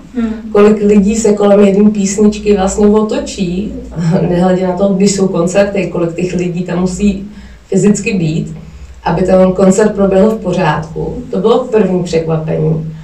Kolik 0.53 0.83
lidí 0.83 1.17
se 1.17 1.33
kolem 1.33 1.61
jedné 1.61 1.91
písničky 1.91 2.57
vlastně 2.57 2.87
otočí, 2.87 3.73
nehledě 4.29 4.67
na 4.67 4.73
to, 4.73 4.89
když 4.89 5.13
jsou 5.13 5.29
koncerty, 5.29 5.87
kolik 5.87 6.15
těch 6.15 6.35
lidí 6.35 6.63
tam 6.63 6.81
musí 6.81 7.31
fyzicky 7.67 8.15
být, 8.15 8.57
aby 9.05 9.23
ten 9.23 9.53
koncert 9.53 9.95
proběhl 9.95 10.31
v 10.31 10.41
pořádku. 10.41 11.25
To 11.31 11.39
bylo 11.39 11.65
první 11.65 12.03
překvapení. 12.03 12.95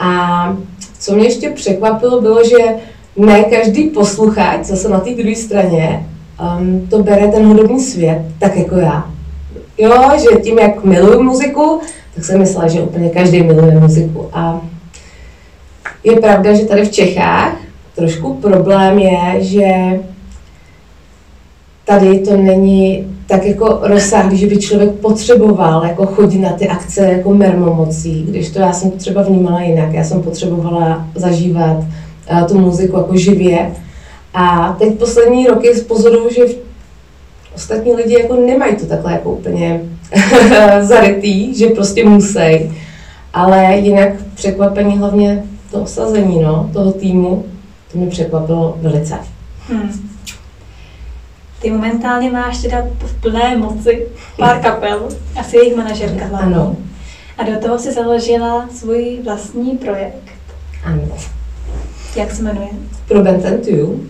A 0.00 0.56
co 0.98 1.14
mě 1.14 1.24
ještě 1.24 1.50
překvapilo, 1.50 2.20
bylo, 2.20 2.44
že 2.44 2.74
ne 3.16 3.42
každý 3.44 3.84
posluchač, 3.84 4.64
zase 4.64 4.88
na 4.88 5.00
té 5.00 5.10
druhé 5.14 5.34
straně, 5.34 6.06
um, 6.58 6.86
to 6.90 7.02
bere 7.02 7.28
ten 7.28 7.46
hudební 7.46 7.80
svět 7.80 8.22
tak 8.38 8.56
jako 8.56 8.76
já. 8.76 9.10
Jo, 9.78 10.10
že 10.18 10.40
tím, 10.40 10.58
jak 10.58 10.84
miluju 10.84 11.22
muziku, 11.22 11.80
tak 12.14 12.24
jsem 12.24 12.38
myslela, 12.38 12.68
že 12.68 12.80
úplně 12.80 13.10
každý 13.10 13.42
miluje 13.42 13.80
muziku. 13.80 14.28
A 14.32 14.60
je 16.04 16.20
pravda, 16.20 16.54
že 16.54 16.66
tady 16.66 16.84
v 16.84 16.90
Čechách 16.90 17.56
trošku 17.94 18.34
problém 18.34 18.98
je, 18.98 19.44
že 19.44 19.70
tady 21.84 22.18
to 22.18 22.36
není 22.36 23.06
tak 23.26 23.44
jako 23.44 23.78
rozsáhlý, 23.82 24.36
že 24.36 24.46
by 24.46 24.56
člověk 24.56 24.90
potřeboval 24.90 25.84
jako 25.84 26.06
chodit 26.06 26.38
na 26.38 26.50
ty 26.50 26.68
akce 26.68 27.12
jako 27.12 27.34
mermomocí, 27.34 28.24
když 28.28 28.50
to 28.50 28.58
já 28.58 28.72
jsem 28.72 28.90
třeba 28.90 29.22
vnímala 29.22 29.62
jinak. 29.62 29.92
Já 29.92 30.04
jsem 30.04 30.22
potřebovala 30.22 31.08
zažívat 31.14 31.76
uh, 32.32 32.46
tu 32.46 32.58
muziku 32.58 32.96
jako 32.96 33.16
živě. 33.16 33.70
A 34.34 34.76
teď 34.78 34.98
poslední 34.98 35.46
roky 35.46 35.72
pozoruju, 35.88 36.30
že 36.30 36.42
ostatní 37.56 37.92
lidi 37.92 38.14
jako 38.14 38.36
nemají 38.36 38.76
to 38.76 38.86
takhle 38.86 39.12
jako 39.12 39.30
úplně 39.30 39.80
zarytý, 40.80 41.54
že 41.54 41.66
prostě 41.66 42.04
musí. 42.04 42.72
Ale 43.34 43.76
jinak 43.76 44.12
překvapení 44.34 44.98
hlavně 44.98 45.44
to 45.70 45.82
osazení 45.82 46.42
no, 46.42 46.70
toho 46.72 46.92
týmu, 46.92 47.44
to 47.92 47.98
mě 47.98 48.06
překvapilo 48.06 48.78
velice. 48.80 49.14
Hmm. 49.68 50.10
Ty 51.62 51.70
momentálně 51.70 52.30
máš 52.30 52.62
teda 52.62 52.86
v 52.98 53.20
plné 53.20 53.56
moci 53.56 54.06
pár 54.38 54.58
kapel, 54.62 55.08
asi 55.36 55.56
jejich 55.56 55.76
manažerka 55.76 56.26
hlavně. 56.26 56.56
Ano. 56.56 56.76
A 57.38 57.44
do 57.44 57.58
toho 57.58 57.78
si 57.78 57.92
založila 57.92 58.68
svůj 58.74 59.18
vlastní 59.24 59.78
projekt. 59.78 60.22
Ano. 60.84 61.02
Jak 62.16 62.30
se 62.30 62.42
jmenuje? 62.42 62.68
Pro 63.08 63.22
You. 63.66 64.00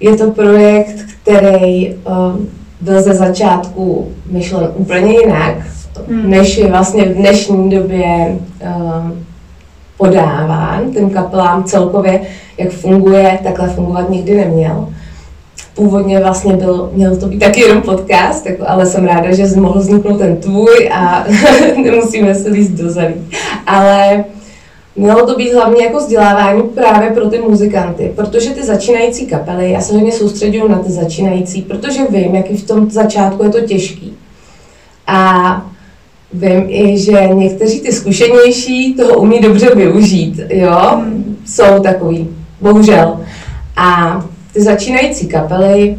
Je 0.00 0.16
to 0.16 0.30
projekt, 0.30 0.96
který 1.22 1.94
um, 1.94 2.48
byl 2.80 3.02
ze 3.02 3.14
začátku 3.14 4.12
myšlen 4.26 4.70
úplně 4.74 5.12
jinak, 5.12 5.56
hmm. 6.08 6.30
než 6.30 6.56
je 6.56 6.66
vlastně 6.66 7.04
v 7.04 7.14
dnešní 7.14 7.70
době 7.70 8.38
um, 8.76 9.24
podáván. 9.98 10.92
Ten 10.94 11.10
kapelám 11.10 11.64
celkově, 11.64 12.20
jak 12.58 12.70
funguje, 12.70 13.38
takhle 13.42 13.68
fungovat 13.68 14.10
nikdy 14.10 14.36
neměl. 14.36 14.88
Původně 15.74 16.20
vlastně 16.20 16.56
byl, 16.56 16.90
měl 16.92 17.16
to 17.16 17.26
být 17.26 17.38
taky 17.38 17.60
jenom 17.60 17.82
podcast, 17.82 18.46
jako, 18.46 18.64
ale 18.66 18.86
jsem 18.86 19.04
ráda, 19.04 19.34
že 19.34 19.46
mohl 19.56 19.80
vzniknout 19.80 20.18
ten 20.18 20.36
tvůj 20.36 20.90
a 20.92 21.24
nemusíme 21.84 22.34
se 22.34 22.48
líst 22.48 22.72
do 22.72 22.90
zemí. 22.90 23.28
Ale 23.66 24.24
Mělo 24.96 25.26
to 25.26 25.36
být 25.36 25.52
hlavně 25.54 25.84
jako 25.84 25.98
vzdělávání 25.98 26.62
právě 26.62 27.10
pro 27.10 27.30
ty 27.30 27.38
muzikanty, 27.38 28.12
protože 28.16 28.50
ty 28.50 28.64
začínající 28.64 29.26
kapely, 29.26 29.70
já 29.70 29.80
se 29.80 29.94
hodně 29.94 30.12
soustředuju 30.12 30.68
na 30.68 30.78
ty 30.78 30.92
začínající, 30.92 31.62
protože 31.62 32.00
vím, 32.10 32.34
jaký 32.34 32.56
v 32.56 32.66
tom 32.66 32.90
začátku 32.90 33.42
je 33.42 33.50
to 33.50 33.60
těžký. 33.60 34.16
A 35.06 35.66
vím 36.34 36.66
i, 36.68 36.98
že 36.98 37.28
někteří 37.32 37.80
ty 37.80 37.92
zkušenější 37.92 38.94
toho 38.94 39.14
umí 39.14 39.40
dobře 39.40 39.74
využít, 39.74 40.40
jo, 40.48 40.90
hmm. 40.94 41.36
jsou 41.46 41.82
takový, 41.82 42.28
bohužel. 42.60 43.20
A 43.76 44.20
ty 44.52 44.62
začínající 44.62 45.26
kapely 45.26 45.96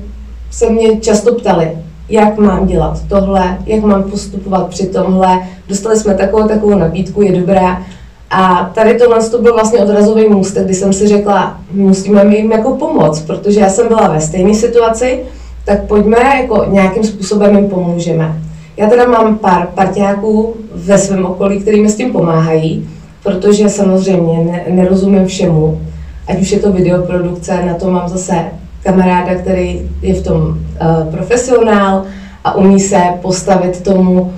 se 0.52 0.70
mě 0.70 1.00
často 1.00 1.36
ptali, 1.36 1.72
jak 2.10 2.38
mám 2.38 2.68
dělat 2.68 3.02
tohle, 3.08 3.58
jak 3.66 3.84
mám 3.84 4.04
postupovat 4.04 4.68
při 4.68 4.88
tomhle. 4.88 5.40
Dostali 5.70 5.98
jsme 5.98 6.14
takovou 6.14 6.48
takovou 6.48 6.76
nabídku, 6.76 7.22
je 7.22 7.40
dobrá. 7.40 7.84
A 8.30 8.72
tady 8.76 8.98
tohle 8.98 9.30
to 9.30 9.42
byl 9.42 9.54
vlastně 9.54 9.80
odrazový 9.80 10.30
můstek, 10.30 10.66
kdy 10.66 10.74
jsem 10.74 10.94
si 10.94 11.08
řekla, 11.08 11.60
musíme 11.72 12.36
jim 12.38 12.52
jako 12.52 12.72
pomoct, 12.72 13.22
protože 13.22 13.60
já 13.60 13.70
jsem 13.70 13.88
byla 13.88 14.08
ve 14.08 14.22
stejné 14.22 14.54
situaci, 14.54 15.20
tak 15.66 15.84
pojďme 15.84 16.18
jako 16.42 16.66
nějakým 16.70 17.04
způsobem 17.04 17.58
jim 17.58 17.70
pomůžeme. 17.70 18.45
Já 18.78 18.90
teda 18.90 19.06
mám 19.06 19.38
pár 19.38 19.68
partiáků 19.68 20.56
ve 20.74 20.98
svém 20.98 21.26
okolí, 21.26 21.60
který 21.60 21.82
mi 21.82 21.90
s 21.90 21.96
tím 21.96 22.12
pomáhají, 22.12 22.90
protože 23.24 23.70
samozřejmě 23.70 24.52
ne, 24.52 24.64
nerozumím 24.68 25.26
všemu. 25.26 25.82
Ať 26.28 26.42
už 26.42 26.52
je 26.52 26.60
to 26.60 26.72
videoprodukce, 26.72 27.66
na 27.66 27.74
to 27.74 27.92
mám 27.92 28.10
zase 28.10 28.36
kamaráda, 28.84 29.36
který 29.36 29.90
je 30.02 30.14
v 30.14 30.24
tom 30.24 30.42
uh, 30.42 31.14
profesionál 31.14 32.04
a 32.44 32.56
umí 32.56 32.80
se 32.80 33.02
postavit 33.22 33.82
tomu, 33.82 34.34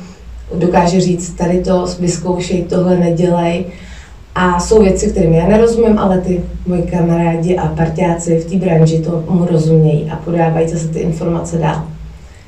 dokáže 0.56 1.02
říct, 1.02 1.34
tady 1.34 1.60
to 1.60 1.86
vyzkoušej, 2.00 2.64
tohle 2.64 2.98
nedělej. 2.98 3.66
A 4.36 4.60
jsou 4.60 4.82
věci, 4.82 5.08
kterým 5.08 5.34
já 5.34 5.48
nerozumím, 5.48 6.00
ale 6.00 6.22
ty 6.22 6.42
moji 6.68 6.82
kamarádi 6.82 7.58
a 7.58 7.68
partiáci 7.68 8.40
v 8.40 8.46
té 8.46 8.66
branži 8.66 9.00
to 9.00 9.24
mu 9.30 9.46
rozumějí 9.46 10.12
a 10.12 10.16
podávají 10.16 10.68
zase 10.70 10.88
ty 10.88 11.00
informace 11.00 11.58
dál. 11.58 11.84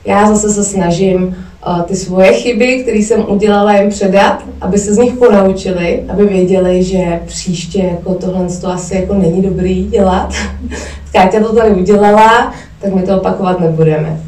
Já 0.06 0.30
zase 0.30 0.50
se 0.50 0.64
snažím 0.64 1.36
uh, 1.68 1.82
ty 1.82 1.96
svoje 1.96 2.34
chyby, 2.34 2.80
které 2.84 2.98
jsem 2.98 3.26
udělala, 3.28 3.78
jim 3.78 3.90
předat, 3.90 4.44
aby 4.62 4.78
se 4.78 4.94
z 4.94 4.98
nich 4.98 5.14
ponaučili, 5.14 6.04
aby 6.10 6.26
věděli, 6.26 6.84
že 6.84 7.20
příště 7.26 7.80
jako 7.80 8.14
tohle 8.14 8.48
to 8.62 8.68
asi 8.68 8.96
jako 8.96 9.14
není 9.14 9.42
dobrý 9.42 9.88
dělat. 9.88 10.34
Káťa 11.12 11.40
to 11.40 11.56
tady 11.56 11.72
udělala, 11.72 12.54
tak 12.82 12.96
my 12.96 13.02
to 13.02 13.18
opakovat 13.18 13.60
nebudeme. 13.60 14.20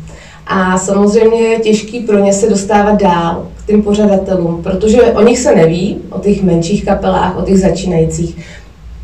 A 0.48 0.78
samozřejmě 0.78 1.42
je 1.42 1.60
těžký 1.60 2.00
pro 2.00 2.20
ně 2.20 2.34
se 2.34 2.50
dostávat 2.50 3.01
dál 3.01 3.48
k 3.58 3.68
těm 3.68 3.82
pořadatelům, 3.82 4.63
protože 4.63 5.01
o 5.01 5.22
nich 5.22 5.40
se 5.40 5.56
neví, 5.56 5.98
o 6.10 6.20
těch 6.20 6.44
menších 6.44 6.86
kapelách, 6.86 7.38
o 7.38 7.42
těch 7.42 7.60
začínajících. 7.60 8.38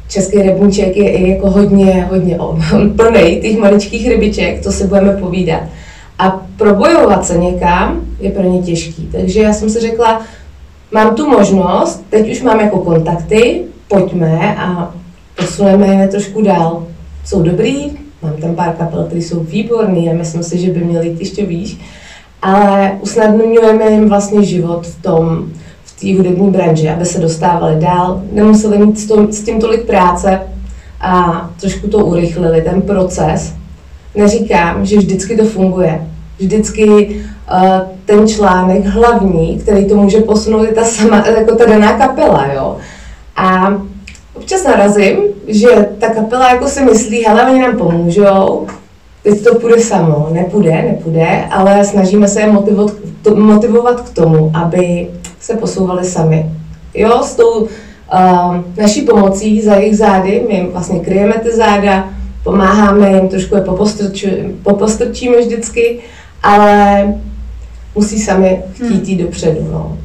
Český 0.10 0.42
rybníček 0.42 0.98
je 0.98 1.12
i 1.12 1.30
jako 1.30 1.50
hodně, 1.50 2.08
hodně 2.10 2.38
plný 2.96 3.40
těch 3.42 3.58
maličkých 3.58 4.10
rybiček, 4.10 4.64
to 4.64 4.72
si 4.72 4.88
budeme 4.88 5.14
povídat. 5.14 5.62
A 6.20 6.46
probojovat 6.58 7.26
se 7.26 7.38
někam 7.38 8.02
je 8.20 8.32
pro 8.32 8.44
ně 8.44 8.62
těžký. 8.62 9.10
Takže 9.12 9.42
já 9.42 9.54
jsem 9.54 9.70
si 9.70 9.80
řekla, 9.80 10.22
mám 10.92 11.16
tu 11.16 11.30
možnost, 11.30 12.06
teď 12.10 12.32
už 12.32 12.42
mám 12.42 12.60
jako 12.60 12.80
kontakty, 12.80 13.64
pojďme 13.88 14.56
a 14.56 14.94
posuneme 15.36 15.88
je 15.88 16.08
trošku 16.08 16.42
dál. 16.42 16.84
Jsou 17.26 17.44
dobrý, 17.44 17.92
mám 18.22 18.34
tam 18.42 18.56
pár 18.56 18.76
kapel, 18.78 19.04
které 19.04 19.22
jsou 19.22 19.40
výborný 19.40 20.10
a 20.10 20.14
myslím 20.14 20.44
si, 20.44 20.58
že 20.58 20.72
by 20.72 20.80
měli 20.80 21.08
jít 21.08 21.20
ještě 21.20 21.46
výš, 21.46 21.78
ale 22.42 22.92
usnadňujeme 23.02 23.92
jim 23.92 24.10
vlastně 24.10 24.44
život 24.44 24.88
v 24.88 25.02
tom, 25.02 25.46
v 25.84 26.02
té 26.02 26.18
hudební 26.18 26.52
branži, 26.52 26.90
aby 26.90 27.06
se 27.06 27.20
dostávali 27.20 27.82
dál, 27.82 28.22
nemuseli 28.32 28.78
mít 28.78 29.00
s, 29.00 29.12
s 29.30 29.42
tím 29.44 29.62
tolik 29.62 29.86
práce 29.86 30.42
a 31.02 31.50
trošku 31.60 31.88
to 31.88 32.06
urychlili, 32.06 32.62
ten 32.62 32.82
proces, 32.82 33.54
neříkám, 34.18 34.86
že 34.86 34.98
vždycky 34.98 35.38
to 35.38 35.46
funguje. 35.46 36.08
Vždycky 36.40 36.86
uh, 37.52 37.82
ten 38.06 38.28
článek 38.28 38.86
hlavní, 38.86 39.58
který 39.58 39.86
to 39.86 39.96
může 39.96 40.22
posunout, 40.22 40.64
je 40.64 40.72
ta 40.72 40.84
sama, 40.84 41.28
jako 41.28 41.56
ta 41.56 41.66
daná 41.66 41.98
kapela, 41.98 42.46
jo. 42.54 42.78
A 43.36 43.74
občas 44.34 44.64
narazím, 44.64 45.18
že 45.48 45.68
ta 46.00 46.10
kapela 46.10 46.52
jako 46.54 46.68
si 46.68 46.84
myslí, 46.84 47.24
hele, 47.24 47.52
oni 47.52 47.62
nám 47.62 47.78
pomůžou, 47.78 48.68
teď 49.24 49.44
to 49.44 49.56
půjde 49.56 49.80
samo, 49.80 50.28
nepůjde, 50.32 50.72
nepůjde, 50.72 51.44
ale 51.52 51.86
snažíme 51.86 52.28
se 52.28 52.42
je 52.42 52.52
motivovat, 53.36 54.02
k 54.02 54.10
tomu, 54.14 54.52
aby 54.54 55.08
se 55.40 55.54
posouvali 55.56 56.06
sami. 56.06 56.52
Jo, 56.94 57.24
s 57.24 57.36
tou 57.36 57.60
uh, 57.60 57.68
naší 58.78 59.02
pomocí 59.02 59.62
za 59.62 59.76
jejich 59.76 59.98
zády, 59.98 60.46
my 60.50 60.56
jim 60.56 60.68
vlastně 60.72 61.00
kryjeme 61.00 61.34
ty 61.34 61.56
záda, 61.56 62.10
pomáháme 62.44 63.12
jim, 63.12 63.30
trošku 63.30 63.56
je 63.56 63.64
popostrčíme 64.64 65.38
vždycky, 65.38 66.00
ale 66.44 67.04
musí 67.96 68.20
sami 68.20 68.62
chtít 68.74 68.88
hmm. 68.88 69.04
jít 69.04 69.24
dopředu. 69.24 69.68
No. 69.72 69.98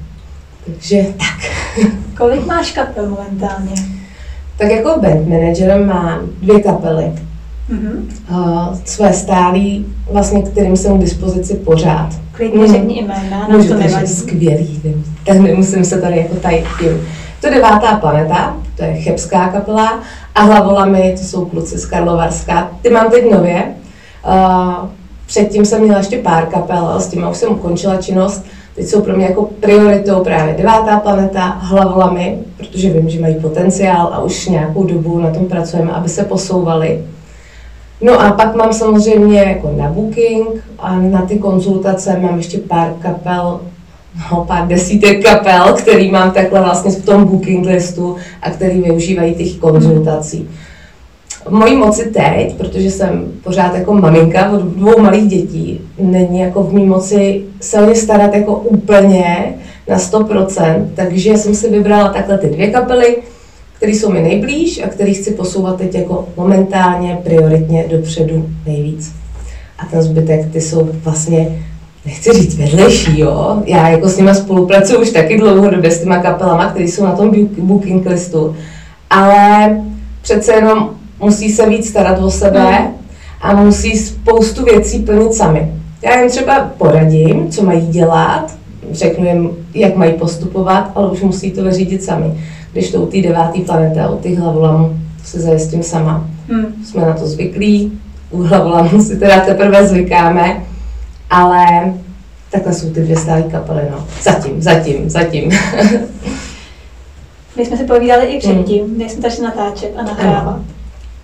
Takže 0.67 1.07
tak. 1.17 1.51
Kolik 2.17 2.47
máš 2.47 2.73
kapel 2.73 3.09
momentálně? 3.09 3.75
Tak 4.57 4.71
jako 4.71 5.01
band 5.01 5.29
manager 5.29 5.85
mám 5.87 6.21
dvě 6.43 6.63
kapely. 6.63 7.13
Mm-hmm. 7.71 8.03
Uh, 8.31 8.77
své 8.85 9.13
stálí, 9.13 9.87
vlastně, 10.13 10.43
kterým 10.43 10.77
jsem 10.77 10.99
k 10.99 11.01
dispozici 11.01 11.55
pořád. 11.55 12.09
Klidně 12.33 12.69
řekni 12.69 13.03
jména, 13.03 13.49
no 13.49 13.65
to 13.65 13.75
nevadí. 13.75 14.07
skvělý, 14.07 14.83
tak 15.27 15.39
nemusím 15.39 15.85
se 15.85 16.01
tady 16.01 16.17
jako 16.17 16.35
tajit 16.35 16.67
tím. 16.81 17.09
To 17.43 17.49
je 17.49 17.55
devátá 17.55 17.97
planeta, 17.97 18.57
to 18.77 18.85
je 18.85 18.95
chebská 18.95 19.49
kapela 19.49 20.01
a 20.35 20.43
hlavolami, 20.43 21.15
to 21.19 21.25
jsou 21.25 21.45
kluci 21.45 21.79
z 21.79 21.87
Karlovarska. 21.87 22.71
Ty 22.83 22.91
mám 22.91 23.11
teď 23.11 23.31
nově. 23.31 23.65
Uh, 24.27 24.89
předtím 25.27 25.65
jsem 25.65 25.83
měla 25.83 25.99
ještě 25.99 26.19
pár 26.19 26.47
kapel, 26.47 26.87
ale 26.87 27.01
s 27.01 27.09
tím 27.09 27.29
už 27.31 27.37
jsem 27.37 27.53
ukončila 27.53 27.97
činnost. 27.97 28.45
Teď 28.75 28.87
jsou 28.87 29.01
pro 29.01 29.17
mě 29.17 29.25
jako 29.25 29.43
prioritou 29.61 30.25
právě 30.25 30.55
devátá 30.55 31.01
planeta, 31.01 31.45
hlavolamy, 31.47 32.39
protože 32.57 32.91
vím, 32.91 33.09
že 33.09 33.21
mají 33.21 33.35
potenciál 33.35 34.11
a 34.13 34.23
už 34.23 34.49
nějakou 34.49 34.85
dobu 34.85 35.19
na 35.19 35.31
tom 35.31 35.47
pracujeme, 35.47 35.93
aby 35.93 36.09
se 36.09 36.25
posouvali. 36.25 37.05
No 38.01 38.21
a 38.21 38.33
pak 38.33 38.55
mám 38.55 38.73
samozřejmě 38.73 39.41
jako 39.41 39.75
na 39.77 39.89
booking 39.89 40.49
a 40.79 40.97
na 40.97 41.23
ty 41.23 41.39
konzultace 41.39 42.19
mám 42.19 42.37
ještě 42.37 42.59
pár 42.59 42.93
kapel, 42.99 43.61
no, 44.31 44.45
pár 44.45 44.67
desítek 44.69 45.25
kapel, 45.25 45.73
který 45.73 46.11
mám 46.11 46.31
takhle 46.31 46.61
vlastně 46.61 46.91
v 46.91 47.05
tom 47.05 47.25
booking 47.25 47.67
listu 47.67 48.17
a 48.43 48.51
který 48.51 48.81
využívají 48.81 49.35
těch 49.35 49.57
konzultací. 49.57 50.49
V 51.47 51.51
mojí 51.51 51.77
moci 51.77 52.05
teď, 52.05 52.57
protože 52.57 52.91
jsem 52.91 53.33
pořád 53.45 53.75
jako 53.75 53.95
maminka 53.95 54.51
od 54.51 54.63
dvou 54.63 55.01
malých 55.01 55.29
dětí, 55.29 55.81
není 55.99 56.41
jako 56.41 56.63
v 56.63 56.75
mý 56.75 56.87
moci 56.87 57.45
se 57.61 57.81
o 57.81 57.89
ně 57.89 57.95
starat 57.95 58.35
jako 58.35 58.55
úplně 58.55 59.55
na 59.89 59.97
100%, 59.97 60.87
takže 60.95 61.39
jsem 61.39 61.55
si 61.55 61.71
vybrala 61.71 62.09
takhle 62.09 62.39
ty 62.39 62.47
dvě 62.47 62.71
kapely, 62.71 63.17
které 63.77 63.93
jsou 63.93 64.13
mi 64.13 64.23
nejblíž 64.23 64.83
a 64.85 64.89
který 64.89 65.15
chci 65.15 65.31
posouvat 65.31 65.77
teď 65.77 65.95
jako 65.95 66.29
momentálně, 66.37 67.19
prioritně 67.23 67.85
dopředu 67.91 68.49
nejvíc. 68.67 69.13
A 69.79 69.87
ten 69.87 70.03
zbytek, 70.03 70.53
ty 70.53 70.61
jsou 70.61 70.89
vlastně, 71.05 71.59
nechci 72.07 72.33
říct 72.33 72.59
vedlejší, 72.59 73.21
jo. 73.21 73.63
Já 73.67 73.89
jako 73.89 74.09
s 74.09 74.17
nimi 74.17 74.35
spolupracuji 74.35 74.99
už 74.99 75.11
taky 75.11 75.39
dlouhodobě 75.39 75.91
s 75.91 76.03
těma 76.03 76.19
kapelama, 76.19 76.67
které 76.67 76.85
jsou 76.85 77.05
na 77.05 77.13
tom 77.13 77.33
booking 77.59 78.07
listu, 78.07 78.57
ale 79.11 79.77
přece 80.23 80.53
jenom 80.53 80.91
musí 81.21 81.53
se 81.53 81.69
víc 81.69 81.89
starat 81.89 82.19
o 82.19 82.31
sebe 82.31 82.91
a 83.41 83.55
musí 83.55 83.99
spoustu 83.99 84.65
věcí 84.65 84.99
plnit 84.99 85.35
sami. 85.35 85.73
Já 86.03 86.21
jim 86.21 86.31
třeba 86.31 86.71
poradím, 86.79 87.51
co 87.51 87.63
mají 87.65 87.87
dělat, 87.87 88.55
řeknu 88.93 89.27
jim, 89.27 89.51
jak 89.75 89.97
mají 89.97 90.13
postupovat, 90.13 90.91
ale 90.95 91.11
už 91.11 91.21
musí 91.21 91.51
to 91.51 91.65
vyřídit 91.65 92.03
sami. 92.03 92.27
Když 92.73 92.91
to 92.91 92.99
u 92.99 93.07
té 93.07 93.23
devátý 93.23 93.61
planety 93.61 94.01
a 94.01 94.11
u 94.11 94.19
těch 94.19 94.39
hlavolamů 94.39 94.97
se 95.25 95.41
zajistím 95.41 95.83
sama. 95.83 96.27
Hmm. 96.49 96.67
Jsme 96.85 97.03
na 97.03 97.13
to 97.13 97.27
zvyklí, 97.27 97.93
u 98.31 98.43
hlavolamů 98.43 99.03
si 99.03 99.17
teda 99.17 99.41
teprve 99.41 99.87
zvykáme, 99.87 100.65
ale 101.33 101.95
takhle 102.51 102.75
jsou 102.75 102.91
ty 102.91 103.01
dvě 103.01 103.17
stálé 103.17 103.43
kapely, 103.43 103.83
no. 103.91 104.07
Zatím, 104.23 104.63
zatím, 104.63 105.11
zatím. 105.11 105.51
My 107.57 107.67
jsme 107.67 107.77
si 107.77 107.85
povídali 107.85 108.27
i 108.27 108.39
předtím, 108.39 108.85
hmm. 108.85 108.99
než 108.99 109.13
jsme 109.13 109.23
začali 109.23 109.43
natáčet 109.43 109.93
a 109.97 110.03
nahrávat. 110.03 110.61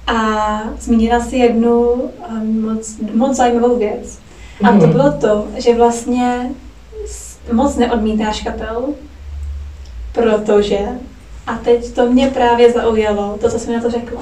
A 0.07 0.61
zmínila 0.81 1.21
si 1.21 1.37
jednu 1.37 1.83
um, 1.83 2.63
moc, 2.63 2.97
moc 3.15 3.37
zajímavou 3.37 3.79
věc. 3.79 4.19
A 4.65 4.69
to 4.73 4.79
hmm. 4.79 4.93
bylo 4.93 5.13
to, 5.13 5.47
že 5.57 5.75
vlastně 5.75 6.51
moc 7.53 7.77
neodmítáš 7.77 8.41
kapel, 8.41 8.85
protože 10.13 10.79
a 11.47 11.55
teď 11.55 11.93
to 11.93 12.11
mě 12.11 12.29
právě 12.29 12.73
zaujalo, 12.73 13.39
to, 13.41 13.51
co 13.51 13.59
jsem 13.59 13.75
na 13.75 13.81
to 13.81 13.91
řekla. 13.91 14.21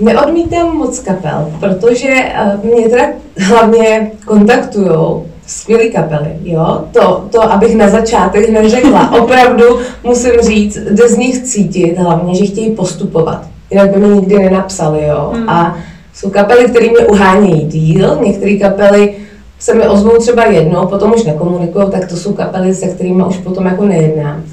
Neodmítám 0.00 0.76
moc 0.76 0.98
kapel, 0.98 1.52
protože 1.60 2.08
eh, 2.08 2.58
mě 2.62 2.88
teda 2.88 3.04
hlavně 3.38 4.10
kontaktují 4.24 5.22
skvělé 5.46 5.88
kapely, 5.88 6.28
jo? 6.42 6.84
To, 6.92 7.24
to, 7.32 7.52
abych 7.52 7.76
na 7.76 7.88
začátek 7.88 8.48
neřekla. 8.48 9.12
Opravdu 9.22 9.64
musím 10.04 10.32
říct, 10.40 10.76
jde 10.76 11.08
z 11.08 11.16
nich 11.16 11.42
cítit 11.42 11.98
hlavně, 11.98 12.34
že 12.34 12.46
chtějí 12.46 12.70
postupovat. 12.70 13.46
Jinak 13.70 13.90
by 13.90 14.00
mi 14.00 14.08
nikdy 14.08 14.38
nenapsali, 14.38 15.06
jo? 15.06 15.30
Hmm. 15.34 15.48
A 15.48 15.76
jsou 16.14 16.30
kapely, 16.30 16.64
které 16.64 16.86
mě 16.88 17.06
uhánějí 17.06 17.64
díl, 17.64 18.18
některé 18.22 18.56
kapely 18.56 19.14
se 19.58 19.74
mi 19.74 19.88
ozvou 19.88 20.18
třeba 20.18 20.44
jednou, 20.44 20.86
potom 20.86 21.12
už 21.12 21.24
nekomunikují, 21.24 21.86
tak 21.90 22.08
to 22.08 22.16
jsou 22.16 22.32
kapely, 22.32 22.74
se 22.74 22.86
kterými 22.86 23.22
už 23.22 23.36
potom 23.36 23.66
jako 23.66 23.84
nejednám 23.84 24.44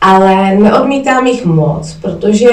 ale 0.00 0.56
neodmítám 0.56 1.26
jich 1.26 1.44
moc, 1.44 1.96
protože 2.02 2.50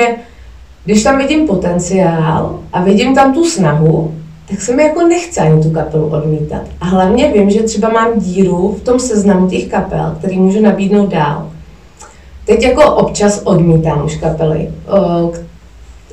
když 0.86 1.04
tam 1.04 1.18
vidím 1.18 1.48
potenciál 1.48 2.60
a 2.74 2.84
vidím 2.84 3.16
tam 3.16 3.34
tu 3.34 3.46
snahu, 3.46 4.14
tak 4.50 4.62
se 4.62 4.76
mi 4.76 4.84
jako 4.84 5.08
nechce 5.08 5.42
ani 5.42 5.64
tu 5.64 5.70
kapelu 5.70 6.08
odmítat. 6.08 6.62
A 6.82 6.86
hlavně 6.86 7.32
vím, 7.32 7.50
že 7.50 7.64
třeba 7.64 7.90
mám 7.90 8.20
díru 8.20 8.76
v 8.80 8.84
tom 8.84 9.00
seznamu 9.00 9.48
těch 9.48 9.68
kapel, 9.68 10.16
který 10.20 10.40
můžu 10.40 10.62
nabídnout 10.62 11.10
dál. 11.10 11.50
Teď 12.46 12.64
jako 12.64 12.96
občas 12.96 13.42
odmítám 13.44 14.06
už 14.06 14.18
kapely 14.18 14.70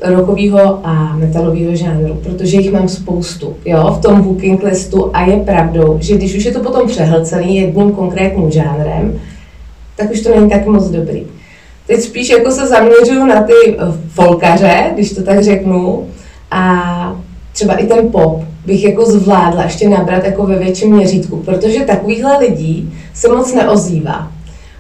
rokového 0.03 0.81
a 0.87 1.17
metalového 1.17 1.77
žánru, 1.77 2.15
protože 2.23 2.57
jich 2.57 2.73
mám 2.73 2.89
spoustu 2.89 3.57
jo, 3.65 3.97
v 3.99 4.03
tom 4.03 4.23
booking 4.23 4.63
listu 4.63 5.11
a 5.13 5.25
je 5.25 5.37
pravdou, 5.37 5.99
že 6.01 6.17
když 6.17 6.37
už 6.37 6.45
je 6.45 6.53
to 6.53 6.61
potom 6.61 6.89
přehlcený 6.89 7.57
jedním 7.57 7.93
konkrétním 7.93 8.51
žánrem, 8.51 9.21
tak 9.97 10.11
už 10.11 10.21
to 10.21 10.37
není 10.37 10.51
tak 10.51 10.67
moc 10.67 10.89
dobrý. 10.89 11.27
Teď 11.91 12.01
spíš 12.01 12.31
jako 12.31 12.51
se 12.51 12.67
zaměřuju 12.67 13.27
na 13.27 13.43
ty 13.43 13.53
eh, 13.69 13.77
folkaře, 14.09 14.91
když 14.95 15.13
to 15.13 15.23
tak 15.23 15.43
řeknu, 15.43 16.07
a 16.51 17.17
třeba 17.53 17.75
i 17.75 17.87
ten 17.87 18.09
pop 18.09 18.43
bych 18.67 18.85
jako 18.85 19.07
zvládla 19.07 19.63
ještě 19.63 19.89
nabrat 19.89 20.25
jako 20.25 20.47
ve 20.47 20.59
větším 20.59 20.97
měřítku, 20.97 21.37
protože 21.37 21.81
takovýchhle 21.81 22.39
lidí 22.39 22.93
se 23.15 23.29
moc 23.29 23.55
neozývá. 23.55 24.29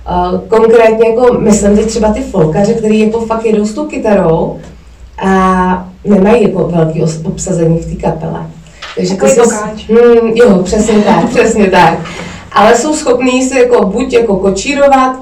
Eh, 0.08 0.40
konkrétně 0.48 1.08
jako 1.08 1.38
myslím 1.38 1.76
teď 1.76 1.86
třeba 1.86 2.12
ty 2.12 2.20
folkaře, 2.20 2.74
který 2.74 3.00
jako 3.00 3.20
fakt 3.20 3.44
jedou 3.44 3.66
s 3.66 3.74
tou 3.74 3.84
kytarou 3.84 4.58
a 5.22 5.88
nemají 6.04 6.42
jako 6.42 6.68
velký 6.68 7.02
obsazení 7.24 7.78
v 7.78 7.86
té 7.86 8.02
kapele. 8.02 8.46
Takže 8.96 9.14
ty 9.14 9.28
se, 9.28 9.42
hmm, 9.88 10.32
jo, 10.34 10.62
přesně 10.62 10.98
tak, 10.98 11.28
přesně 11.30 11.70
tak 11.70 11.98
ale 12.52 12.76
jsou 12.76 12.94
schopní 12.94 13.48
si 13.48 13.58
jako 13.58 13.84
buď 13.84 14.12
jako 14.12 14.36
kočírovat 14.36 15.16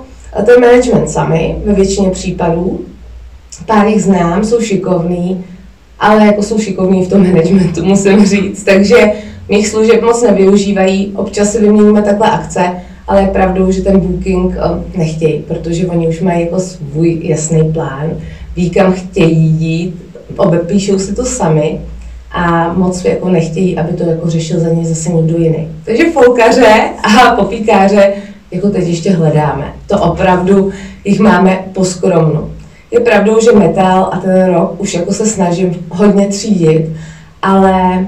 ten 0.47 0.61
management 0.61 1.11
sami 1.11 1.57
ve 1.65 1.73
většině 1.73 2.11
případů. 2.11 2.81
Pár 3.67 3.87
jich 3.87 4.03
znám, 4.03 4.45
jsou 4.45 4.61
šikovní, 4.61 5.45
ale 6.01 6.27
jako 6.27 6.43
jsou 6.43 6.59
šikovní 6.59 7.05
v 7.05 7.09
tom 7.09 7.27
managementu, 7.27 7.85
musím 7.85 8.27
říct. 8.27 8.65
Takže 8.65 9.13
mých 9.49 9.69
služeb 9.69 10.03
moc 10.03 10.23
nevyužívají, 10.23 11.13
občas 11.17 11.53
si 11.53 11.61
vyměníme 11.61 12.03
takhle 12.03 12.31
akce, 12.31 12.73
ale 13.09 13.23
je 13.23 13.29
pravdou, 13.29 13.71
že 13.71 13.83
ten 13.83 14.01
booking 14.01 14.55
eh, 14.57 14.99
nechtějí, 14.99 15.39
protože 15.49 15.87
oni 15.87 16.09
už 16.09 16.21
mají 16.21 16.41
jako 16.41 16.61
svůj 16.61 17.21
jasný 17.23 17.73
plán, 17.73 18.11
ví, 18.57 18.71
kam 18.71 18.93
chtějí 18.93 19.47
jít, 19.59 19.95
obepíšou 20.37 20.99
si 20.99 21.15
to 21.15 21.25
sami 21.25 21.81
a 22.33 22.73
moc 22.73 23.05
jako 23.05 23.29
nechtějí, 23.29 23.79
aby 23.79 23.93
to 23.93 24.03
jako 24.03 24.31
řešil 24.31 24.61
za 24.61 24.69
ně 24.69 24.85
zase 24.85 25.13
někdo 25.13 25.39
jiný. 25.39 25.69
Takže 25.85 26.11
folkaře 26.11 26.75
a 27.03 27.37
popíkáře 27.37 28.13
jako 28.51 28.71
teď 28.71 28.89
ještě 28.89 29.11
hledáme. 29.11 29.73
To 29.87 29.99
opravdu 29.99 30.73
jich 31.05 31.21
máme 31.21 31.65
poskromnu. 31.73 32.51
Je 32.91 33.01
pravdou, 33.01 33.41
že 33.41 33.53
metal 33.53 34.11
a 34.13 34.19
ten 34.19 34.55
rok 34.55 34.75
už 34.79 34.95
jako 34.95 35.13
se 35.13 35.27
snažím 35.27 35.87
hodně 35.89 36.27
třídit, 36.27 36.87
ale 37.43 38.07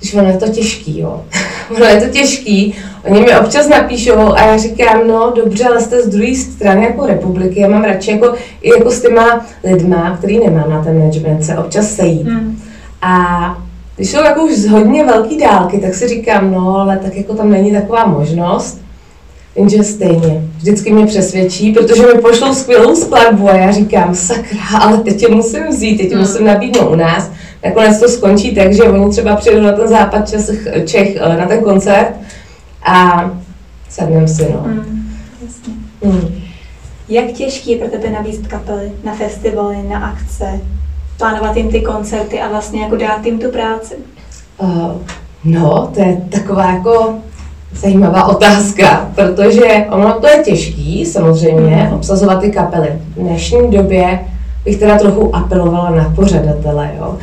když 0.00 0.14
ono 0.14 0.28
je 0.28 0.36
to 0.36 0.48
těžký, 0.48 1.00
jo. 1.00 1.20
ono 1.76 1.84
je 1.84 2.00
to 2.00 2.08
těžký, 2.08 2.74
oni 3.04 3.20
mi 3.20 3.38
občas 3.38 3.68
napíšou 3.68 4.32
a 4.32 4.40
já 4.40 4.56
říkám, 4.56 5.08
no 5.08 5.32
dobře, 5.36 5.64
ale 5.64 5.80
jste 5.80 6.02
z 6.02 6.08
druhé 6.08 6.34
strany 6.34 6.84
jako 6.84 7.06
republiky, 7.06 7.60
já 7.60 7.68
mám 7.68 7.84
radši 7.84 8.10
jako, 8.10 8.34
i 8.62 8.70
jako 8.70 8.90
s 8.90 9.02
těma 9.02 9.46
lidma, 9.64 10.16
který 10.18 10.38
nemám 10.38 10.70
na 10.70 10.84
ten 10.84 10.98
management, 10.98 11.44
se 11.44 11.58
občas 11.58 11.94
sejít. 11.94 12.26
Hmm 12.26 12.58
a 13.02 13.56
když 13.96 14.10
jsou 14.10 14.22
jako 14.22 14.44
už 14.44 14.56
z 14.56 14.68
hodně 14.68 15.04
velký 15.04 15.38
dálky, 15.38 15.78
tak 15.78 15.94
si 15.94 16.08
říkám, 16.08 16.52
no 16.52 16.76
ale 16.76 16.98
tak 16.98 17.16
jako 17.16 17.34
tam 17.34 17.50
není 17.50 17.72
taková 17.72 18.06
možnost. 18.06 18.81
Jenže 19.56 19.84
stejně, 19.84 20.42
vždycky 20.56 20.92
mě 20.92 21.06
přesvědčí, 21.06 21.72
protože 21.72 22.02
mi 22.02 22.20
pošlou 22.20 22.54
skvělou 22.54 22.96
skladbu 22.96 23.48
a 23.48 23.56
já 23.56 23.70
říkám, 23.70 24.14
sakra, 24.14 24.78
ale 24.80 24.98
teď 24.98 25.20
tě 25.20 25.28
musím 25.28 25.68
vzít, 25.68 25.96
teď 25.96 26.08
tě 26.08 26.14
hmm. 26.14 26.24
musím 26.24 26.46
nabídnout 26.46 26.90
u 26.90 26.94
nás. 26.94 27.30
Nakonec 27.64 28.00
to 28.00 28.08
skončí 28.08 28.54
tak, 28.54 28.72
že 28.72 28.82
oni 28.82 29.10
třeba 29.10 29.36
přijdou 29.36 29.60
na 29.60 29.72
ten 29.72 29.88
západ 29.88 30.30
Čech, 30.30 30.68
Čech 30.86 31.20
na 31.20 31.46
ten 31.46 31.60
koncert 31.60 32.12
a 32.82 33.30
sedneme 33.88 34.28
si, 34.28 34.46
no. 34.52 34.60
Hmm, 34.62 35.02
Hmm. 36.04 36.42
Jak 37.08 37.32
těžký 37.32 37.70
je 37.70 37.78
pro 37.78 37.88
tebe 37.88 38.10
navíc 38.10 38.46
kapely 38.46 38.92
na 39.04 39.14
festivaly, 39.14 39.76
na 39.88 39.98
akce? 39.98 40.60
plánovat 41.22 41.56
jim 41.56 41.70
ty 41.70 41.80
koncerty 41.80 42.40
a 42.40 42.48
vlastně 42.48 42.82
jako 42.82 42.96
dát 42.96 43.26
jim 43.26 43.38
tu 43.38 43.50
práci? 43.50 43.94
Uh, 44.58 44.92
no, 45.44 45.90
to 45.94 46.00
je 46.00 46.22
taková 46.30 46.72
jako 46.72 47.18
zajímavá 47.74 48.24
otázka, 48.28 49.10
protože 49.14 49.84
ono 49.90 50.12
to 50.12 50.26
je 50.26 50.42
těžký 50.44 51.06
samozřejmě 51.06 51.86
mm. 51.90 51.94
obsazovat 51.94 52.40
ty 52.40 52.50
kapely. 52.50 52.88
V 53.16 53.20
dnešní 53.20 53.70
době 53.70 54.18
bych 54.64 54.76
teda 54.76 54.98
trochu 54.98 55.36
apelovala 55.36 55.90
na 55.90 56.12
pořadatele, 56.16 56.90
jo. 56.98 57.16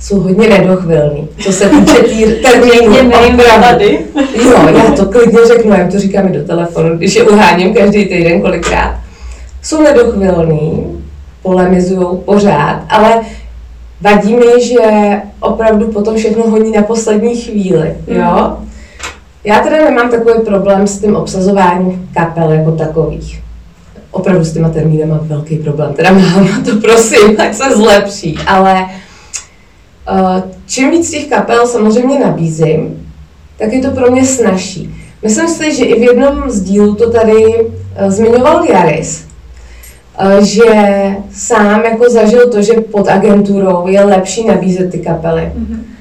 Jsou 0.00 0.20
hodně 0.20 0.48
nedochvilný, 0.48 1.28
co 1.38 1.52
se 1.52 1.68
týče 1.68 1.94
tý 1.94 2.24
termínu. 2.42 2.96
Jo, 4.44 4.68
já 4.74 4.90
to 4.96 5.06
klidně 5.06 5.38
řeknu, 5.46 5.72
já 5.72 5.88
to 5.90 5.98
říkám 5.98 6.28
i 6.28 6.32
do 6.32 6.44
telefonu, 6.44 6.96
když 6.96 7.14
je 7.14 7.22
uháním 7.22 7.74
každý 7.74 8.04
týden 8.04 8.40
kolikrát. 8.40 8.94
Jsou 9.62 9.82
nedochvilný, 9.82 10.86
polemizují 11.42 12.18
pořád, 12.24 12.82
ale 12.88 13.20
vadí 14.00 14.34
mi, 14.34 14.64
že 14.64 14.82
opravdu 15.40 15.86
potom 15.86 16.16
všechno 16.16 16.50
honí 16.50 16.72
na 16.72 16.82
poslední 16.82 17.36
chvíli, 17.36 17.94
jo. 18.06 18.56
Mm. 18.60 18.68
Já 19.44 19.60
teda 19.60 19.84
nemám 19.84 20.10
takový 20.10 20.44
problém 20.44 20.86
s 20.86 20.98
tím 20.98 21.16
obsazováním 21.16 22.10
kapel 22.14 22.52
jako 22.52 22.72
takových. 22.72 23.42
Opravdu 24.10 24.44
s 24.44 24.52
těma 24.52 24.68
termíny 24.68 25.06
mám 25.06 25.20
velký 25.22 25.56
problém, 25.56 25.94
teda 25.94 26.12
mám 26.12 26.64
to 26.64 26.76
prosím, 26.76 27.36
tak 27.36 27.54
se 27.54 27.76
zlepší, 27.76 28.38
ale 28.46 28.82
uh, 30.12 30.40
čím 30.66 30.90
víc 30.90 31.10
těch 31.10 31.26
kapel 31.26 31.66
samozřejmě 31.66 32.18
nabízím, 32.18 33.06
tak 33.58 33.72
je 33.72 33.80
to 33.80 33.90
pro 33.90 34.10
mě 34.10 34.24
snažší. 34.24 34.94
Myslím 35.22 35.48
si, 35.48 35.74
že 35.74 35.84
i 35.84 36.00
v 36.00 36.02
jednom 36.02 36.50
z 36.50 36.60
dílů 36.60 36.94
to 36.94 37.10
tady 37.10 37.44
uh, 37.44 38.08
zmiňoval 38.08 38.64
Jaris, 38.64 39.26
uh, 40.24 40.44
že 40.44 40.64
sám 41.32 41.84
jako 41.84 42.10
zažil 42.10 42.50
to, 42.50 42.62
že 42.62 42.72
pod 42.72 43.08
agenturou 43.08 43.86
je 43.86 44.04
lepší 44.04 44.46
nabízet 44.46 44.90
ty 44.90 44.98
kapely. 44.98 45.52
Mm-hmm. 45.58 45.93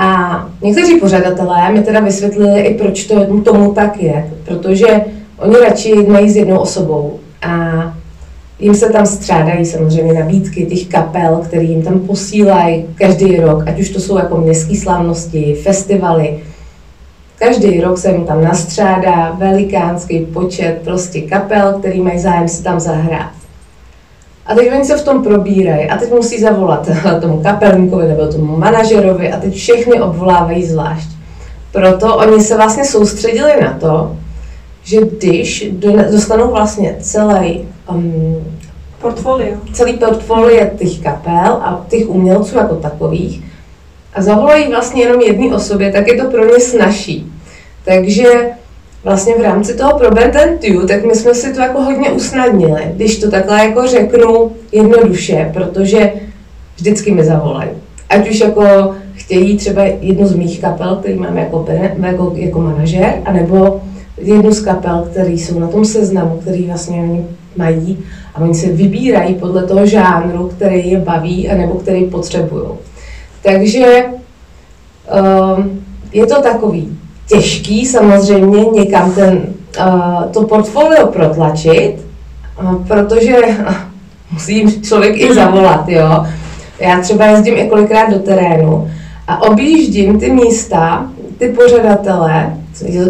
A 0.00 0.48
někteří 0.62 1.00
pořadatelé 1.00 1.72
mi 1.72 1.82
teda 1.82 2.00
vysvětlili 2.00 2.60
i 2.60 2.74
proč 2.74 3.04
to 3.04 3.40
tomu 3.40 3.72
tak 3.72 4.02
je, 4.02 4.30
protože 4.44 5.00
oni 5.38 5.56
radši 5.56 5.88
jednají 5.88 6.30
s 6.30 6.36
jednou 6.36 6.58
osobou 6.58 7.18
a 7.42 7.82
jim 8.58 8.74
se 8.74 8.88
tam 8.88 9.06
střádají 9.06 9.66
samozřejmě 9.66 10.12
nabídky 10.12 10.66
těch 10.66 10.86
kapel, 10.86 11.40
které 11.44 11.62
jim 11.62 11.82
tam 11.82 12.00
posílají 12.00 12.86
každý 12.94 13.36
rok, 13.36 13.62
ať 13.66 13.80
už 13.80 13.90
to 13.90 14.00
jsou 14.00 14.18
jako 14.18 14.36
městské 14.36 14.76
slavnosti, 14.76 15.54
festivaly. 15.62 16.38
Každý 17.38 17.80
rok 17.80 17.98
se 17.98 18.10
jim 18.10 18.24
tam 18.24 18.44
nastřádá 18.44 19.36
velikánský 19.38 20.18
počet 20.18 20.80
prostě 20.84 21.20
kapel, 21.20 21.72
který 21.72 22.00
mají 22.00 22.18
zájem 22.18 22.48
si 22.48 22.62
tam 22.62 22.80
zahrát. 22.80 23.37
A 24.48 24.54
teď 24.54 24.72
oni 24.72 24.84
se 24.84 24.96
v 24.96 25.04
tom 25.04 25.22
probírají 25.22 25.88
a 25.88 25.96
teď 25.96 26.10
musí 26.10 26.40
zavolat 26.40 26.88
tomu 27.20 27.42
kapelníkovi 27.42 28.08
nebo 28.08 28.26
tomu 28.26 28.56
manažerovi 28.56 29.32
a 29.32 29.40
teď 29.40 29.54
všechny 29.54 30.00
obvolávají 30.00 30.66
zvlášť. 30.66 31.08
Proto 31.72 32.16
oni 32.16 32.40
se 32.40 32.56
vlastně 32.56 32.84
soustředili 32.84 33.52
na 33.62 33.78
to, 33.80 34.16
že 34.82 35.00
když 35.00 35.72
dostanou 36.10 36.50
vlastně 36.50 36.96
celý 37.00 37.68
um, 37.90 38.36
portfolio. 39.00 39.56
celý 39.72 39.92
portfolio 39.92 40.66
těch 40.78 40.98
kapel 40.98 41.52
a 41.52 41.84
těch 41.88 42.08
umělců 42.08 42.56
jako 42.56 42.74
takových 42.74 43.42
a 44.14 44.22
zavolají 44.22 44.68
vlastně 44.68 45.02
jenom 45.02 45.20
jedné 45.20 45.56
osobě, 45.56 45.92
tak 45.92 46.08
je 46.08 46.22
to 46.22 46.30
pro 46.30 46.44
ně 46.44 46.60
snažší. 46.60 47.32
Takže 47.84 48.50
vlastně 49.04 49.34
v 49.34 49.42
rámci 49.42 49.76
toho 49.76 49.98
probententiu, 49.98 50.86
tak 50.86 51.04
my 51.04 51.14
jsme 51.14 51.34
si 51.34 51.52
to 51.52 51.60
jako 51.60 51.82
hodně 51.82 52.10
usnadnili, 52.10 52.82
když 52.94 53.18
to 53.18 53.30
takhle 53.30 53.64
jako 53.64 53.86
řeknu 53.86 54.52
jednoduše, 54.72 55.50
protože 55.54 56.12
vždycky 56.76 57.14
mi 57.14 57.24
zavolají. 57.24 57.70
Ať 58.10 58.30
už 58.30 58.40
jako 58.40 58.94
chtějí 59.14 59.56
třeba 59.56 59.82
jednu 59.84 60.26
z 60.26 60.34
mých 60.34 60.60
kapel, 60.60 60.96
který 60.96 61.18
mám 61.18 61.38
jako, 61.38 61.66
jako, 61.68 62.32
jako 62.36 62.60
manažer, 62.60 63.14
anebo 63.24 63.80
jednu 64.18 64.52
z 64.52 64.60
kapel, 64.60 65.08
které 65.10 65.30
jsou 65.30 65.58
na 65.58 65.68
tom 65.68 65.84
seznamu, 65.84 66.36
který 66.36 66.66
vlastně 66.66 67.00
oni 67.00 67.24
mají 67.56 67.98
a 68.34 68.40
oni 68.40 68.54
se 68.54 68.66
vybírají 68.66 69.34
podle 69.34 69.62
toho 69.62 69.86
žánru, 69.86 70.48
který 70.48 70.90
je 70.90 70.98
baví, 70.98 71.50
anebo 71.50 71.74
který 71.74 72.04
potřebují. 72.04 72.66
Takže 73.42 74.04
um, 75.56 75.80
je 76.12 76.26
to 76.26 76.42
takový 76.42 76.98
těžký 77.28 77.86
samozřejmě 77.86 78.64
někam 78.64 79.12
ten, 79.12 79.42
uh, 79.80 80.22
to 80.24 80.42
portfolio 80.42 81.06
protlačit, 81.06 81.94
uh, 82.62 82.86
protože 82.86 83.36
uh, 83.36 83.74
musí 84.32 84.82
člověk 84.82 85.20
i 85.20 85.34
zavolat, 85.34 85.88
jo. 85.88 86.26
Já 86.80 87.00
třeba 87.00 87.26
jezdím 87.26 87.56
několikrát 87.56 88.10
do 88.10 88.18
terénu 88.18 88.90
a 89.28 89.42
objíždím 89.42 90.20
ty 90.20 90.32
místa, 90.32 91.06
ty 91.38 91.48
pořadatele, 91.48 92.56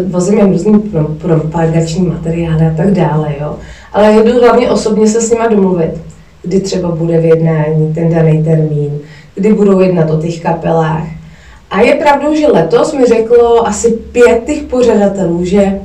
vozím 0.07 0.39
jim 0.39 0.51
různý 0.51 0.79
propagační 1.21 2.07
materiály 2.07 2.65
a 2.65 2.73
tak 2.77 2.91
dále, 2.91 3.35
jo. 3.41 3.55
Ale 3.93 4.11
jedu 4.11 4.41
hlavně 4.41 4.69
osobně 4.69 5.07
se 5.07 5.21
s 5.21 5.31
nima 5.31 5.47
domluvit, 5.47 5.91
kdy 6.43 6.59
třeba 6.59 6.91
bude 6.91 7.21
v 7.21 7.25
jednání 7.25 7.93
ten 7.93 8.13
daný 8.13 8.43
termín, 8.43 8.99
kdy 9.35 9.53
budou 9.53 9.79
jednat 9.79 10.11
o 10.11 10.17
těch 10.17 10.41
kapelách, 10.41 11.03
a 11.71 11.81
je 11.81 11.95
pravdou, 11.95 12.35
že 12.35 12.47
letos 12.47 12.93
mi 12.93 13.05
řeklo 13.05 13.67
asi 13.67 13.91
pět 13.91 14.43
těch 14.45 14.63
pořadatelů, 14.63 15.45
že 15.45 15.79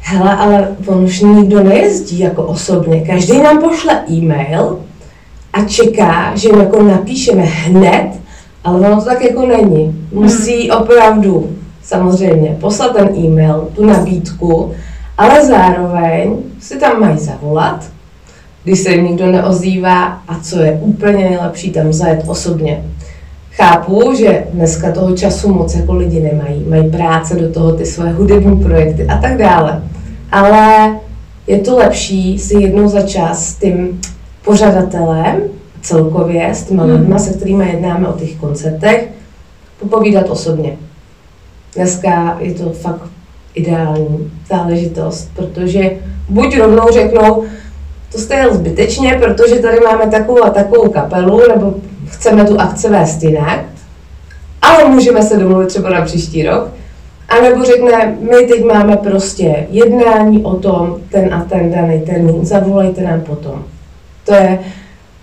hele, 0.00 0.36
ale 0.36 0.68
on 0.86 1.04
už 1.04 1.20
nikdo 1.20 1.62
nejezdí 1.62 2.18
jako 2.18 2.42
osobně. 2.42 3.00
Každý 3.00 3.38
nám 3.38 3.60
pošle 3.60 4.04
e-mail 4.10 4.78
a 5.52 5.64
čeká, 5.64 6.36
že 6.36 6.48
jim 6.48 6.60
jako 6.60 6.82
napíšeme 6.82 7.42
hned, 7.42 8.10
ale 8.64 8.80
ono 8.80 8.96
to 8.96 9.04
tak 9.04 9.24
jako 9.24 9.46
není. 9.46 10.06
Musí 10.12 10.68
hmm. 10.68 10.80
opravdu 10.80 11.56
samozřejmě 11.82 12.56
poslat 12.60 12.96
ten 12.96 13.08
e-mail, 13.16 13.68
tu 13.74 13.86
nabídku, 13.86 14.72
ale 15.18 15.46
zároveň 15.46 16.36
si 16.60 16.78
tam 16.78 17.00
mají 17.00 17.18
zavolat, 17.18 17.84
když 18.64 18.80
se 18.80 18.90
jim 18.90 19.04
nikdo 19.04 19.26
neozývá 19.26 20.04
a 20.28 20.40
co 20.42 20.58
je 20.58 20.80
úplně 20.82 21.24
nejlepší, 21.24 21.70
tam 21.70 21.92
zajet 21.92 22.24
osobně. 22.26 22.84
Chápu, 23.52 24.14
že 24.14 24.44
dneska 24.52 24.92
toho 24.92 25.16
času 25.16 25.54
moc 25.54 25.74
jako 25.74 25.94
lidi 25.94 26.20
nemají, 26.20 26.64
mají 26.68 26.90
práce 26.90 27.34
do 27.34 27.52
toho, 27.52 27.72
ty 27.72 27.86
své 27.86 28.12
hudební 28.12 28.62
projekty 28.62 29.06
a 29.06 29.18
tak 29.18 29.36
dále. 29.38 29.82
Ale 30.32 30.96
je 31.46 31.58
to 31.58 31.76
lepší 31.76 32.38
si 32.38 32.54
jednou 32.54 32.88
za 32.88 33.02
čas 33.02 33.46
s 33.46 33.54
tím 33.54 34.00
pořadatelem 34.44 35.40
celkově, 35.82 36.48
s 36.48 36.64
těma 36.64 36.82
hmm. 36.82 36.92
lidmi, 36.92 37.18
se 37.18 37.32
kterými 37.32 37.68
jednáme 37.68 38.08
o 38.08 38.12
těch 38.12 38.36
koncertech, 38.36 39.08
popovídat 39.80 40.30
osobně. 40.30 40.76
Dneska 41.74 42.36
je 42.40 42.54
to 42.54 42.70
fakt 42.70 43.10
ideální 43.54 44.30
záležitost, 44.48 45.30
protože 45.36 45.90
buď 46.28 46.58
rovnou 46.58 46.84
řeknou, 46.92 47.44
to 48.12 48.18
jste 48.18 48.34
jel 48.34 48.54
zbytečně, 48.54 49.20
protože 49.24 49.54
tady 49.54 49.80
máme 49.80 50.06
takovou 50.06 50.44
a 50.44 50.50
takovou 50.50 50.90
kapelu, 50.90 51.40
nebo 51.48 51.74
chceme 52.10 52.44
tu 52.44 52.60
akce 52.60 52.90
vést 52.90 53.22
jinak, 53.22 53.60
ale 54.62 54.84
můžeme 54.84 55.22
se 55.22 55.36
domluvit 55.36 55.68
třeba 55.68 55.90
na 55.90 56.04
příští 56.04 56.42
rok. 56.42 56.68
A 57.28 57.40
nebo 57.40 57.64
řekne, 57.64 58.16
my 58.20 58.46
teď 58.46 58.64
máme 58.64 58.96
prostě 58.96 59.66
jednání 59.70 60.42
o 60.44 60.54
tom, 60.54 60.96
ten 61.10 61.34
a 61.34 61.44
ten 61.44 61.70
daný 61.72 62.00
termín, 62.00 62.44
zavolejte 62.44 63.00
nám 63.00 63.20
potom. 63.20 63.64
To 64.24 64.34
je... 64.34 64.58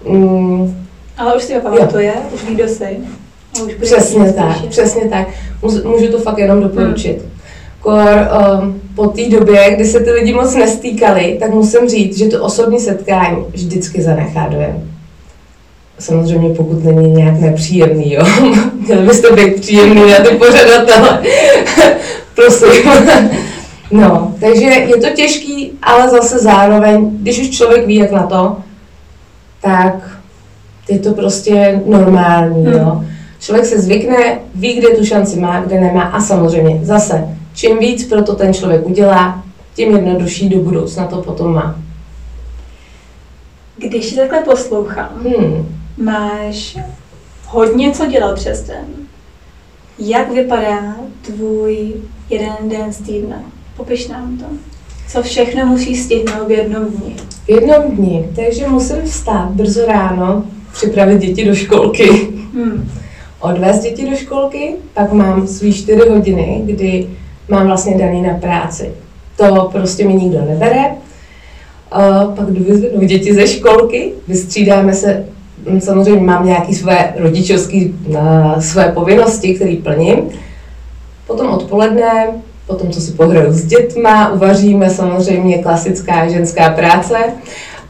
Mm, 0.09 0.85
ale 1.17 1.35
už 1.35 1.43
si 1.43 1.53
ho 1.55 1.61
pamatuje, 1.61 2.13
už 2.33 2.43
ví, 2.43 2.55
kdo 2.55 2.67
jsi. 2.67 2.97
Přesně 3.81 4.33
tak, 4.33 4.65
přesně 4.69 5.09
tak. 5.09 5.27
Můžu 5.63 6.11
to 6.11 6.19
fakt 6.19 6.37
jenom 6.37 6.61
doporučit. 6.61 7.21
Hmm. 7.21 7.31
Kor, 7.79 8.29
um, 8.61 8.81
po 8.95 9.07
té 9.07 9.29
době, 9.29 9.75
kdy 9.75 9.85
se 9.85 9.99
ty 9.99 10.11
lidi 10.11 10.33
moc 10.33 10.55
nestýkali, 10.55 11.37
tak 11.39 11.53
musím 11.53 11.89
říct, 11.89 12.17
že 12.17 12.27
to 12.27 12.43
osobní 12.43 12.79
setkání 12.79 13.45
vždycky 13.51 14.01
zanechá 14.01 14.47
dojem. 14.47 14.91
Samozřejmě 15.99 16.49
pokud 16.55 16.83
není 16.83 17.11
nějak 17.11 17.39
nepříjemný, 17.39 18.13
jo. 18.13 18.23
Měli 18.85 19.05
byste 19.05 19.35
být 19.35 19.61
příjemný 19.61 20.11
na 20.11 20.17
ty 20.17 20.35
pořadatele. 20.35 21.23
Prosím. 22.35 22.91
No, 23.91 24.35
takže 24.39 24.65
je 24.65 24.97
to 24.97 25.09
těžký, 25.15 25.71
ale 25.81 26.09
zase 26.09 26.39
zároveň, 26.39 27.09
když 27.21 27.39
už 27.39 27.49
člověk 27.49 27.87
ví, 27.87 27.95
jak 27.95 28.11
na 28.11 28.23
to, 28.23 28.57
tak 29.61 30.19
je 30.89 30.99
to 30.99 31.13
prostě 31.13 31.81
normální, 31.85 32.65
hmm. 32.65 32.73
jo. 32.73 33.03
Člověk 33.39 33.65
se 33.65 33.81
zvykne, 33.81 34.39
ví, 34.55 34.73
kde 34.73 34.87
tu 34.87 35.05
šanci 35.05 35.39
má, 35.39 35.61
kde 35.61 35.79
nemá 35.79 36.01
a 36.01 36.21
samozřejmě 36.21 36.79
zase, 36.83 37.27
čím 37.53 37.79
víc 37.79 38.09
pro 38.09 38.23
to 38.23 38.35
ten 38.35 38.53
člověk 38.53 38.85
udělá, 38.85 39.43
tím 39.75 39.91
jednodušší 39.91 40.49
do 40.49 40.59
budoucna 40.59 41.05
to 41.05 41.21
potom 41.21 41.53
má. 41.53 41.75
Když 43.77 44.13
takhle 44.13 44.41
poslouchám, 44.41 45.09
hmm 45.23 45.76
máš 45.97 46.77
hodně 47.45 47.91
co 47.91 48.05
dělat 48.05 48.35
přes 48.35 48.63
den. 48.63 48.85
Jak 49.99 50.31
vypadá 50.31 50.95
tvůj 51.21 51.93
jeden 52.29 52.69
den 52.69 52.93
z 52.93 52.97
týdne? 52.97 53.41
Popiš 53.77 54.07
nám 54.07 54.37
to. 54.37 54.45
Co 55.07 55.23
všechno 55.23 55.65
musíš 55.65 55.99
stihnout 55.99 56.47
v 56.47 56.51
jednom 56.51 56.85
dni? 56.85 57.15
V 57.45 57.49
jednom 57.49 57.91
dni, 57.91 58.29
takže 58.35 58.67
musím 58.67 59.01
vstát 59.01 59.51
brzo 59.51 59.85
ráno, 59.85 60.43
připravit 60.73 61.19
děti 61.21 61.45
do 61.45 61.55
školky. 61.55 62.09
Hmm. 62.53 62.91
Odvést 63.39 63.79
děti 63.79 64.09
do 64.09 64.15
školky, 64.15 64.75
pak 64.93 65.11
mám 65.11 65.47
svý 65.47 65.73
čtyři 65.73 66.09
hodiny, 66.09 66.61
kdy 66.65 67.09
mám 67.49 67.67
vlastně 67.67 67.97
daný 67.97 68.21
na 68.21 68.33
práci. 68.33 68.91
To 69.37 69.69
prostě 69.71 70.07
mi 70.07 70.13
nikdo 70.13 70.45
nebere. 70.45 70.85
Uh, 71.95 72.35
pak 72.35 72.51
dovezdu 72.51 73.05
děti 73.05 73.33
ze 73.33 73.47
školky, 73.47 74.13
vystřídáme 74.27 74.93
se 74.93 75.25
samozřejmě 75.79 76.21
mám 76.21 76.45
nějaké 76.45 76.73
své 76.73 77.13
rodičovské 77.17 77.79
své 78.59 78.91
povinnosti, 78.91 79.55
které 79.55 79.75
plním. 79.83 80.29
Potom 81.27 81.49
odpoledne, 81.49 82.27
potom 82.67 82.91
co 82.91 83.01
si 83.01 83.11
pohraju 83.11 83.53
s 83.53 83.65
dětma, 83.65 84.33
uvaříme 84.33 84.89
samozřejmě 84.89 85.57
klasická 85.57 86.27
ženská 86.27 86.69
práce 86.69 87.17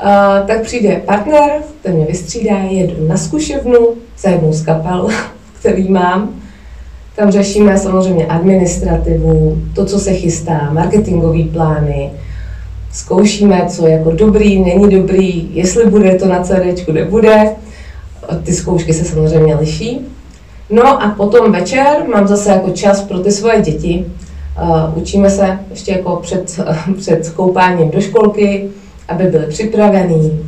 Uh, 0.03 0.47
tak 0.47 0.61
přijde 0.61 1.01
partner, 1.05 1.51
ten 1.81 1.93
mě 1.95 2.05
vystřídá, 2.05 2.57
jedu 2.57 3.07
na 3.07 3.17
zkušebnu 3.17 3.87
za 4.19 4.29
jednou 4.29 4.53
z 4.53 4.61
kapel, 4.61 5.09
který 5.59 5.89
mám. 5.89 6.29
Tam 7.15 7.31
řešíme 7.31 7.77
samozřejmě 7.77 8.25
administrativu, 8.25 9.57
to, 9.75 9.85
co 9.85 9.99
se 9.99 10.13
chystá, 10.13 10.69
marketingové 10.71 11.43
plány, 11.43 12.11
zkoušíme, 12.91 13.65
co 13.69 13.87
je 13.87 13.93
jako 13.93 14.11
dobrý, 14.11 14.59
není 14.59 14.89
dobrý, 14.89 15.49
jestli 15.53 15.89
bude 15.89 16.15
to 16.15 16.27
na 16.27 16.43
CD, 16.43 16.87
nebude. 16.93 17.49
Ty 18.43 18.53
zkoušky 18.53 18.93
se 18.93 19.05
samozřejmě 19.05 19.55
liší. 19.55 20.01
No 20.69 21.03
a 21.03 21.09
potom 21.09 21.51
večer 21.51 22.03
mám 22.13 22.27
zase 22.27 22.51
jako 22.51 22.69
čas 22.69 23.01
pro 23.01 23.19
ty 23.19 23.31
svoje 23.31 23.61
děti. 23.61 24.05
Učíme 24.95 25.29
se 25.29 25.59
ještě 25.69 25.91
jako 25.91 26.15
před, 26.15 26.59
před 26.97 27.29
koupáním 27.29 27.89
do 27.89 28.01
školky, 28.01 28.69
aby 29.07 29.23
byli 29.23 29.47
připravení. 29.47 30.39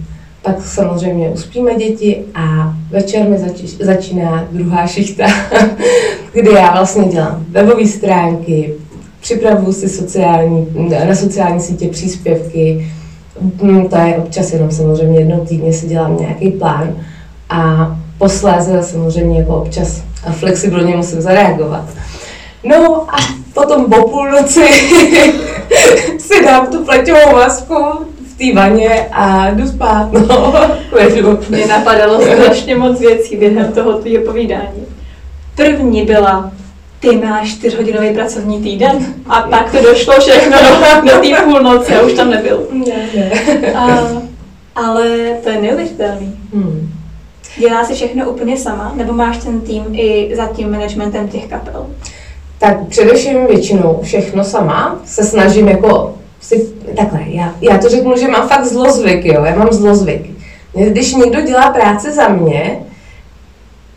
Pak 0.42 0.62
samozřejmě 0.62 1.30
uspíme 1.30 1.76
děti 1.76 2.22
a 2.36 2.74
večer 2.92 3.30
mi 3.30 3.38
zač- 3.38 3.78
začíná 3.80 4.48
druhá 4.52 4.88
šichta, 4.88 5.24
kdy 6.34 6.52
já 6.54 6.72
vlastně 6.74 7.04
dělám 7.04 7.46
webové 7.50 7.86
stránky, 7.86 8.74
připravuju 9.22 9.74
si 9.74 9.90
sociální, 9.90 10.68
na 11.08 11.16
sociální 11.16 11.60
sítě 11.60 11.88
příspěvky, 11.88 12.92
mm, 13.62 13.90
to 13.90 13.98
je 13.98 14.16
občas 14.16 14.54
jenom 14.54 14.72
samozřejmě 14.72 15.20
jednou 15.20 15.46
týdně 15.46 15.74
si 15.74 15.88
dělám 15.88 16.18
nějaký 16.20 16.52
plán 16.52 16.96
a 17.50 17.92
posléze 18.18 18.84
samozřejmě 18.84 19.40
jako 19.40 19.56
občas 19.56 20.02
flexibilně 20.32 20.96
musím 20.96 21.22
zareagovat. 21.22 21.86
No 22.64 23.06
a 23.10 23.18
potom 23.54 23.86
po 23.86 24.10
půlnoci 24.10 24.62
si 26.18 26.46
dám 26.46 26.68
tu 26.68 26.86
pleťovou 26.86 27.32
masku 27.32 27.76
v 28.34 28.38
té 28.38 28.62
vaně 28.62 29.08
a 29.12 29.50
jdu 29.50 29.68
spát, 29.68 30.14
no. 30.14 30.54
Mě 31.50 31.68
napadalo 31.68 32.22
strašně 32.22 32.76
moc 32.76 33.00
věcí 33.00 33.38
během 33.38 33.72
toho 33.74 33.94
tvýho 33.94 34.24
povídání. 34.24 34.86
První 35.56 36.06
byla, 36.06 36.52
ty 37.00 37.16
máš 37.16 37.50
čtyřhodinový 37.50 38.14
pracovní 38.14 38.62
týden 38.62 39.06
a 39.28 39.42
pak 39.42 39.72
to 39.72 39.82
došlo 39.82 40.14
všechno 40.20 40.58
do, 40.58 41.12
do 41.14 41.20
té 41.22 41.44
půlnoci 41.44 41.96
a 41.96 42.02
už 42.02 42.14
tam 42.14 42.30
nebyl. 42.30 42.68
Ne, 42.72 43.10
ne. 43.16 43.32
A, 43.74 44.00
ale 44.76 45.08
to 45.44 45.50
je 45.50 45.62
neuvěřitelný. 45.62 46.36
Hmm. 46.54 46.99
Dělá 47.60 47.86
si 47.86 47.94
všechno 47.94 48.30
úplně 48.30 48.58
sama, 48.58 48.94
nebo 48.96 49.14
máš 49.14 49.38
ten 49.38 49.62
tým 49.62 49.84
i 49.92 50.32
za 50.36 50.46
tím 50.46 50.72
managementem 50.72 51.28
těch 51.28 51.48
kapel? 51.48 51.88
Tak 52.60 52.88
především 52.88 53.48
většinou 53.48 54.00
všechno 54.04 54.44
sama. 54.44 55.00
Se 55.06 55.24
snažím 55.24 55.68
jako 55.68 56.16
si, 56.42 56.70
takhle, 56.98 57.20
já, 57.28 57.56
já 57.62 57.78
to 57.78 57.90
řeknu, 57.90 58.14
že 58.18 58.28
mám 58.28 58.50
fakt 58.50 58.66
zlozvyk, 58.66 59.26
jo, 59.26 59.44
já 59.44 59.56
mám 59.56 59.68
zlozvyk. 59.72 60.22
Když 60.74 61.16
někdo 61.16 61.42
dělá 61.42 61.70
práce 61.70 62.12
za 62.12 62.28
mě, 62.28 62.80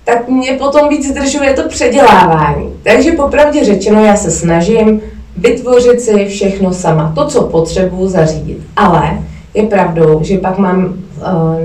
tak 0.04 0.28
mě 0.28 0.52
potom 0.52 0.88
víc 0.88 1.08
zdržuje 1.08 1.54
to 1.54 1.68
předělávání. 1.68 2.72
Takže 2.82 3.12
popravdě 3.12 3.64
řečeno, 3.64 4.04
já 4.04 4.16
se 4.16 4.30
snažím 4.30 5.00
vytvořit 5.36 6.00
si 6.00 6.26
všechno 6.26 6.72
sama, 6.72 7.12
to, 7.14 7.26
co 7.26 7.42
potřebuji 7.42 8.08
zařídit. 8.08 8.58
Ale 8.76 9.18
je 9.54 9.62
pravdou, 9.62 10.20
že 10.22 10.38
pak 10.38 10.58
mám 10.58 11.01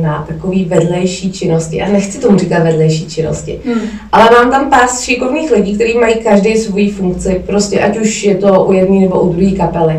na 0.01 0.25
takový 0.27 0.65
vedlejší 0.65 1.31
činnosti. 1.31 1.77
Já 1.77 1.89
nechci 1.89 2.19
tomu 2.19 2.37
říkat 2.37 2.63
vedlejší 2.63 3.07
činnosti, 3.07 3.59
hmm. 3.65 3.81
ale 4.11 4.29
mám 4.31 4.51
tam 4.51 4.69
pár 4.69 4.89
šikovných 5.01 5.51
lidí, 5.51 5.75
kteří 5.75 5.97
mají 5.97 6.15
každý 6.15 6.57
svůj 6.57 6.89
funkci, 6.89 7.41
prostě 7.45 7.79
ať 7.79 7.99
už 7.99 8.23
je 8.23 8.35
to 8.35 8.65
u 8.65 8.73
jedné 8.73 8.99
nebo 8.99 9.21
u 9.21 9.33
druhé 9.33 9.51
kapely, 9.51 9.95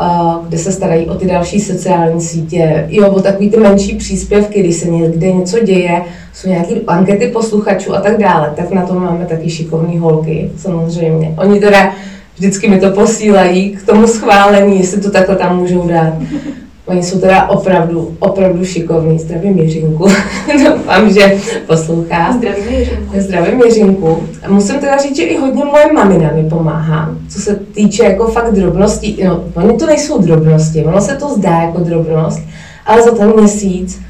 uh, 0.00 0.46
kde 0.48 0.58
se 0.58 0.72
starají 0.72 1.06
o 1.06 1.14
ty 1.14 1.26
další 1.26 1.60
sociální 1.60 2.20
sítě, 2.20 2.86
jo, 2.88 3.10
o 3.10 3.20
takový 3.20 3.50
ty 3.50 3.56
menší 3.56 3.96
příspěvky, 3.96 4.60
když 4.60 4.76
se 4.76 4.90
někde 4.90 5.32
něco 5.32 5.58
děje, 5.58 6.02
jsou 6.32 6.48
nějaké 6.48 6.74
ankety 6.86 7.26
posluchačů 7.26 7.94
a 7.94 8.00
tak 8.00 8.18
dále, 8.18 8.52
tak 8.56 8.70
na 8.70 8.86
to 8.86 8.94
máme 8.94 9.26
taky 9.26 9.50
šikovné 9.50 10.00
holky, 10.00 10.50
samozřejmě. 10.56 11.34
Oni 11.38 11.60
teda 11.60 11.92
vždycky 12.36 12.68
mi 12.68 12.80
to 12.80 12.90
posílají 12.90 13.70
k 13.70 13.86
tomu 13.86 14.06
schválení, 14.06 14.80
jestli 14.80 15.00
to 15.00 15.10
takhle 15.10 15.36
tam 15.36 15.58
můžou 15.58 15.88
dát. 15.88 16.12
Oni 16.86 17.02
jsou 17.02 17.20
teda 17.20 17.48
opravdu, 17.48 18.16
opravdu 18.18 18.64
šikovní. 18.64 19.18
Zdravím 19.18 19.58
Jiřinku. 19.58 20.06
Doufám, 20.64 21.12
že 21.12 21.36
poslouchá. 21.66 22.32
Zdravím 22.32 22.78
Jiřinku. 22.78 23.20
Zdravím 23.20 23.60
Jiřinku. 23.62 24.22
A 24.42 24.50
musím 24.50 24.78
teda 24.80 24.96
říct, 24.96 25.16
že 25.16 25.22
i 25.22 25.38
hodně 25.38 25.64
moje 25.64 25.92
mamina 25.92 26.30
mi 26.34 26.44
pomáhá, 26.50 27.10
co 27.28 27.40
se 27.40 27.56
týče 27.56 28.04
jako 28.04 28.26
fakt 28.26 28.54
drobností. 28.54 29.22
No, 29.24 29.44
oni 29.54 29.78
to 29.78 29.86
nejsou 29.86 30.22
drobnosti, 30.22 30.84
ono 30.84 31.00
se 31.00 31.16
to 31.16 31.28
zdá 31.28 31.50
jako 31.62 31.80
drobnost, 31.80 32.40
ale 32.86 33.02
za 33.02 33.10
ten 33.10 33.32
měsíc 33.40 34.00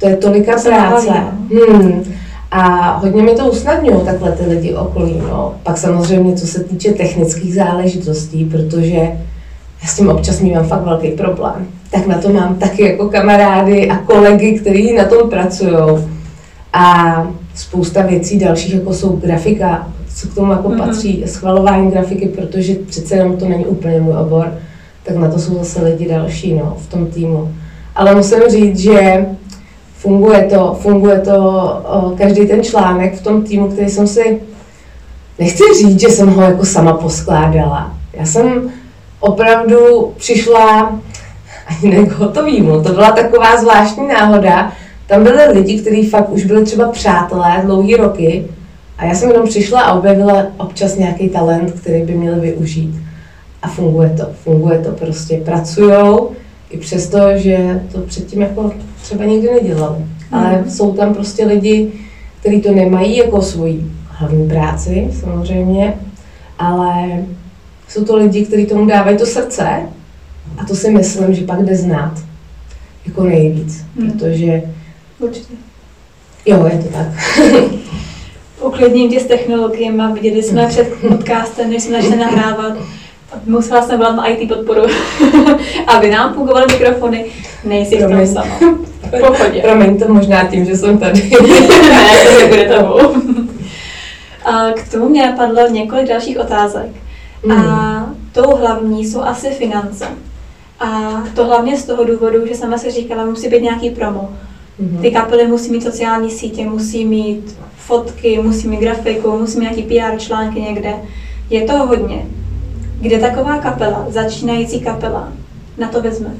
to 0.00 0.08
je 0.08 0.16
tolika 0.16 0.52
práce. 0.62 1.10
No. 1.50 1.78
Hmm. 1.78 2.04
A 2.50 2.92
hodně 2.96 3.22
mi 3.22 3.34
to 3.34 3.50
usnadňují 3.50 4.04
takhle 4.04 4.32
ty 4.32 4.44
lidi 4.44 4.74
okolí. 4.74 5.20
No. 5.28 5.54
Pak 5.62 5.78
samozřejmě, 5.78 6.34
co 6.34 6.46
se 6.46 6.64
týče 6.64 6.92
technických 6.92 7.54
záležitostí, 7.54 8.44
protože 8.44 9.00
já 9.86 9.90
s 9.90 9.96
tím 9.96 10.08
občas 10.08 10.40
mývám 10.40 10.66
fakt 10.66 10.84
velký 10.84 11.10
problém 11.10 11.66
tak 11.90 12.06
na 12.06 12.18
to 12.18 12.28
mám 12.28 12.54
taky 12.54 12.82
jako 12.82 13.08
kamarády 13.08 13.90
a 13.90 13.96
kolegy, 13.96 14.58
kteří 14.58 14.94
na 14.94 15.04
tom 15.04 15.30
pracují. 15.30 16.06
A 16.72 17.26
spousta 17.54 18.02
věcí 18.02 18.38
dalších, 18.38 18.74
jako 18.74 18.94
jsou 18.94 19.16
grafika, 19.16 19.88
co 20.14 20.28
k 20.28 20.34
tomu 20.34 20.52
jako 20.52 20.68
mm-hmm. 20.68 20.86
patří, 20.86 21.24
schvalování 21.26 21.90
grafiky, 21.90 22.28
protože 22.28 22.74
přece 22.74 23.16
jenom 23.16 23.36
to 23.36 23.48
není 23.48 23.66
úplně 23.66 24.00
můj 24.00 24.14
obor, 24.16 24.54
tak 25.02 25.16
na 25.16 25.30
to 25.30 25.38
jsou 25.38 25.54
zase 25.54 25.84
lidi 25.84 26.08
další 26.08 26.54
no, 26.54 26.76
v 26.80 26.86
tom 26.86 27.06
týmu. 27.06 27.54
Ale 27.94 28.14
musím 28.14 28.38
říct, 28.48 28.78
že 28.78 29.26
funguje 29.94 30.44
to, 30.44 30.78
funguje 30.80 31.20
to 31.20 31.38
o, 31.88 32.10
každý 32.18 32.46
ten 32.46 32.62
článek 32.62 33.14
v 33.14 33.22
tom 33.22 33.42
týmu, 33.42 33.68
který 33.68 33.90
jsem 33.90 34.06
si, 34.06 34.40
nechci 35.38 35.62
říct, 35.78 36.00
že 36.00 36.08
jsem 36.08 36.28
ho 36.28 36.42
jako 36.42 36.64
sama 36.64 36.92
poskládala. 36.92 37.94
Já 38.12 38.26
jsem 38.26 38.70
opravdu 39.20 40.12
přišla 40.16 40.98
ani 41.66 41.96
ne 41.96 42.06
k 42.06 42.12
hotovýmu. 42.12 42.82
To 42.82 42.92
byla 42.92 43.10
taková 43.10 43.56
zvláštní 43.56 44.08
náhoda. 44.08 44.72
Tam 45.06 45.24
byly 45.24 45.52
lidi, 45.52 45.80
kteří 45.80 46.10
fakt 46.10 46.30
už 46.30 46.44
byli 46.44 46.64
třeba 46.64 46.88
přátelé 46.88 47.62
dlouhý 47.64 47.96
roky 47.96 48.44
a 48.98 49.04
já 49.04 49.14
jsem 49.14 49.30
jenom 49.30 49.48
přišla 49.48 49.80
a 49.80 49.94
objevila 49.94 50.46
občas 50.56 50.96
nějaký 50.96 51.28
talent, 51.28 51.70
který 51.70 52.02
by 52.02 52.14
měli 52.14 52.40
využít. 52.40 52.94
A 53.62 53.68
funguje 53.68 54.10
to, 54.10 54.26
funguje 54.44 54.78
to 54.78 54.90
prostě. 54.90 55.36
Pracujou 55.44 56.30
i 56.70 56.78
přesto, 56.78 57.18
že 57.34 57.82
to 57.92 58.00
předtím 58.00 58.42
jako 58.42 58.72
třeba 59.02 59.24
nikdy 59.24 59.50
nedělali. 59.50 59.96
Ale 60.32 60.62
mm. 60.62 60.70
jsou 60.70 60.92
tam 60.92 61.14
prostě 61.14 61.46
lidi, 61.46 61.92
kteří 62.40 62.60
to 62.60 62.72
nemají 62.72 63.16
jako 63.16 63.42
svoji 63.42 63.92
hlavní 64.08 64.48
práci 64.48 65.08
samozřejmě, 65.20 65.94
ale 66.58 67.08
jsou 67.88 68.04
to 68.04 68.16
lidi, 68.16 68.46
kteří 68.46 68.66
tomu 68.66 68.86
dávají 68.86 69.18
to 69.18 69.26
srdce 69.26 69.66
a 70.58 70.64
to 70.64 70.74
si 70.74 70.90
myslím, 70.90 71.34
že 71.34 71.44
pak 71.44 71.64
jde 71.64 71.76
znát 71.76 72.12
jako 73.06 73.24
nejvíc, 73.24 73.84
hmm. 73.98 74.10
protože... 74.10 74.62
Určitě. 75.18 75.54
Jo, 76.46 76.68
je 76.72 76.78
to 76.78 76.88
tak. 76.88 77.06
Uklidním 78.60 79.10
tě 79.10 79.20
s 79.20 79.26
technologiemi, 79.26 80.02
viděli 80.14 80.42
jsme 80.42 80.60
hmm. 80.60 80.70
před 80.70 80.92
podcastem, 81.08 81.70
než 81.70 81.82
jsme 81.82 82.02
začali 82.02 82.20
nahrávat, 82.20 82.72
musela 83.46 83.82
jsem 83.82 83.98
volat 83.98 84.16
na 84.16 84.26
IT 84.26 84.48
podporu, 84.48 84.82
aby 85.86 86.10
nám 86.10 86.34
fungovaly 86.34 86.66
mikrofony, 86.72 87.24
nejsi 87.64 87.96
v 87.96 88.08
tom 88.08 88.26
sama. 88.26 88.58
V 89.02 89.20
pohodě. 89.20 89.62
Promiň 89.62 89.98
to 89.98 90.14
možná 90.14 90.44
tím, 90.44 90.64
že 90.64 90.76
jsem 90.76 90.98
tady. 90.98 91.22
ne, 91.88 92.24
to 92.24 92.40
nebude 92.40 92.64
tomu. 92.64 92.98
A 94.44 94.70
k 94.72 94.90
tomu 94.90 95.08
mě 95.08 95.26
napadlo 95.26 95.68
několik 95.68 96.08
dalších 96.08 96.38
otázek. 96.38 97.05
Hmm. 97.44 97.52
A 97.52 98.14
tou 98.32 98.56
hlavní 98.56 99.06
jsou 99.06 99.20
asi 99.20 99.50
finance. 99.50 100.06
A 100.80 101.22
to 101.34 101.44
hlavně 101.44 101.78
z 101.78 101.84
toho 101.84 102.04
důvodu, 102.04 102.46
že 102.46 102.54
sama 102.54 102.78
se 102.78 102.90
říkala, 102.90 103.24
musí 103.24 103.48
být 103.48 103.62
nějaký 103.62 103.90
promo. 103.90 104.28
Mm-hmm. 104.80 105.00
Ty 105.00 105.10
kapely 105.10 105.46
musí 105.46 105.72
mít 105.72 105.82
sociální 105.82 106.30
sítě, 106.30 106.64
musí 106.64 107.04
mít 107.04 107.56
fotky, 107.76 108.40
musí 108.42 108.68
mít 108.68 108.80
grafiku, 108.80 109.38
musí 109.38 109.58
mít 109.58 109.62
nějaký 109.62 109.82
PR 109.82 110.18
články 110.18 110.60
někde. 110.60 110.94
Je 111.50 111.62
toho 111.62 111.86
hodně. 111.86 112.26
Kde 113.00 113.18
taková 113.18 113.58
kapela, 113.58 114.06
začínající 114.08 114.80
kapela, 114.80 115.32
na 115.78 115.88
to 115.88 116.02
vezme? 116.02 116.34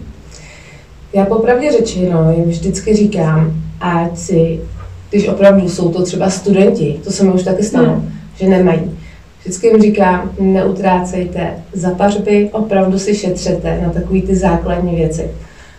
Já 1.12 1.24
popravdě 1.24 1.72
řečeno 1.72 2.32
jim 2.36 2.44
vždycky 2.44 2.96
říkám, 2.96 3.52
ať 3.80 4.18
si, 4.18 4.60
když 5.10 5.28
opravdu 5.28 5.68
jsou 5.68 5.92
to 5.92 6.02
třeba 6.02 6.30
studenti, 6.30 7.00
to 7.04 7.10
se 7.10 7.24
mi 7.24 7.32
už 7.32 7.42
taky 7.42 7.62
stalo, 7.62 7.88
hmm. 7.88 8.12
že 8.36 8.46
nemají 8.46 8.80
Vždycky 9.46 9.66
jim 9.66 9.82
říkám, 9.82 10.30
neutrácejte 10.40 11.54
za 11.72 11.90
pařby, 11.90 12.50
opravdu 12.52 12.98
si 12.98 13.14
šetřete 13.14 13.80
na 13.82 13.90
takové 13.90 14.20
ty 14.20 14.36
základní 14.36 14.94
věci. 14.96 15.30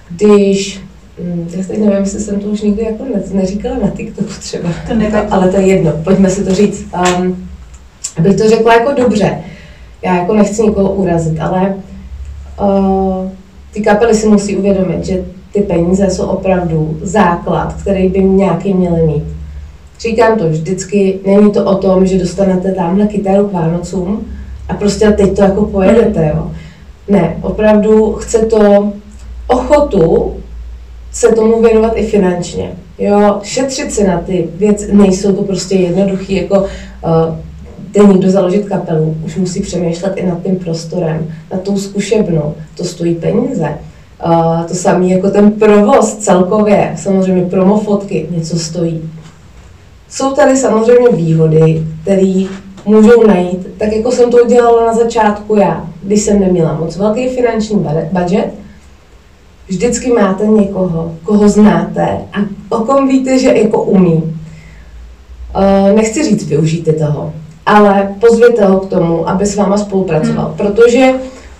Když 0.10 0.82
hm, 1.19 1.47
já 1.58 1.63
teď 1.63 1.80
nevím, 1.80 1.99
jestli 1.99 2.19
jsem 2.19 2.39
to 2.39 2.47
už 2.47 2.62
nikdy 2.62 2.84
jako 2.84 3.03
ne, 3.03 3.23
neříkala 3.34 3.77
na 3.77 3.89
TikToku 3.89 4.30
třeba, 4.39 4.69
to 4.88 4.95
nevadí. 4.95 5.27
ale 5.32 5.49
to 5.51 5.58
je 5.58 5.67
jedno, 5.67 5.91
pojďme 6.03 6.30
si 6.30 6.43
to 6.43 6.53
říct. 6.53 6.86
Um, 7.19 7.49
abych 8.17 8.36
to 8.36 8.49
řekla 8.49 8.73
jako 8.73 8.93
dobře, 9.01 9.39
já 10.01 10.15
jako 10.17 10.34
nechci 10.34 10.62
nikoho 10.62 10.93
urazit, 10.93 11.39
ale 11.39 11.75
uh, 12.62 13.30
ty 13.73 13.82
kapely 13.82 14.15
si 14.15 14.27
musí 14.27 14.58
uvědomit, 14.58 15.06
že 15.06 15.25
ty 15.51 15.62
peníze 15.62 16.10
jsou 16.10 16.25
opravdu 16.25 16.97
základ, 17.01 17.73
který 17.82 18.10
by 18.10 18.23
nějaký 18.23 18.73
měli 18.73 19.08
mít. 19.08 19.37
Říkám 20.00 20.40
to 20.40 20.50
vždycky, 20.50 21.20
není 21.26 21.52
to 21.52 21.66
o 21.66 21.76
tom, 21.76 22.06
že 22.06 22.20
dostanete 22.20 22.72
tamhle 22.72 23.08
kytaru 23.08 23.48
k 23.48 23.54
Vánocům 23.54 24.28
a 24.70 24.74
prostě 24.74 25.12
teď 25.12 25.36
to 25.36 25.42
jako 25.42 25.66
pojedete, 25.66 26.32
jo. 26.36 26.52
Ne, 27.08 27.38
opravdu 27.42 28.14
chce 28.14 28.38
to 28.38 28.92
ochotu 29.48 30.34
se 31.12 31.28
tomu 31.28 31.62
věnovat 31.62 31.94
i 31.96 32.08
finančně. 32.08 32.72
Jo, 33.00 33.40
šetřit 33.44 33.92
si 33.92 34.08
na 34.08 34.18
ty 34.18 34.50
věci, 34.56 34.96
nejsou 34.96 35.34
to 35.34 35.44
prostě 35.44 35.76
jednoduchý, 35.76 36.36
jako 36.36 36.60
uh, 36.60 36.68
jde 37.92 38.04
někdo 38.14 38.32
založit 38.32 38.66
kapelu, 38.66 39.16
už 39.26 39.36
musí 39.36 39.62
přemýšlet 39.62 40.14
i 40.16 40.26
nad 40.26 40.44
tím 40.44 40.56
prostorem, 40.56 41.28
nad 41.52 41.62
tou 41.62 41.78
zkušebnou, 41.78 42.54
to 42.78 42.84
stojí 42.84 43.16
peníze. 43.16 43.78
Uh, 44.26 44.64
to 44.64 44.74
samé 44.74 45.06
jako 45.06 45.30
ten 45.30 45.52
provoz 45.52 46.16
celkově, 46.16 46.94
samozřejmě 46.98 47.46
promofotky, 47.46 48.28
něco 48.32 48.60
stojí. 48.60 49.02
Jsou 50.10 50.32
tady 50.32 50.58
samozřejmě 50.58 51.10
výhody, 51.10 51.84
které 52.02 52.43
můžou 52.86 53.28
najít, 53.28 53.67
tak 53.78 53.91
jako 53.93 54.12
jsem 54.12 54.32
to 54.32 54.38
udělala 54.38 54.86
na 54.86 54.93
začátku 54.93 55.56
já, 55.56 55.88
když 56.04 56.22
jsem 56.22 56.39
neměla 56.39 56.74
moc 56.74 56.98
velký 56.98 57.30
finanční 57.30 57.86
budget, 58.12 58.54
vždycky 59.67 60.12
máte 60.12 60.48
někoho, 60.48 61.15
koho 61.24 61.50
znáte 61.50 62.17
a 62.34 62.38
o 62.70 62.80
kom 62.80 63.08
víte, 63.08 63.39
že 63.39 63.48
jako 63.48 63.84
umí. 63.84 64.24
Uh, 65.56 65.96
nechci 65.96 66.24
říct, 66.24 66.48
využijte 66.48 66.93
toho, 66.93 67.34
ale 67.65 68.15
pozvěte 68.20 68.65
ho 68.65 68.80
k 68.80 68.89
tomu, 68.89 69.30
aby 69.30 69.46
s 69.46 69.56
váma 69.56 69.78
spolupracoval, 69.78 70.46
hmm. 70.46 70.58
protože 70.58 71.12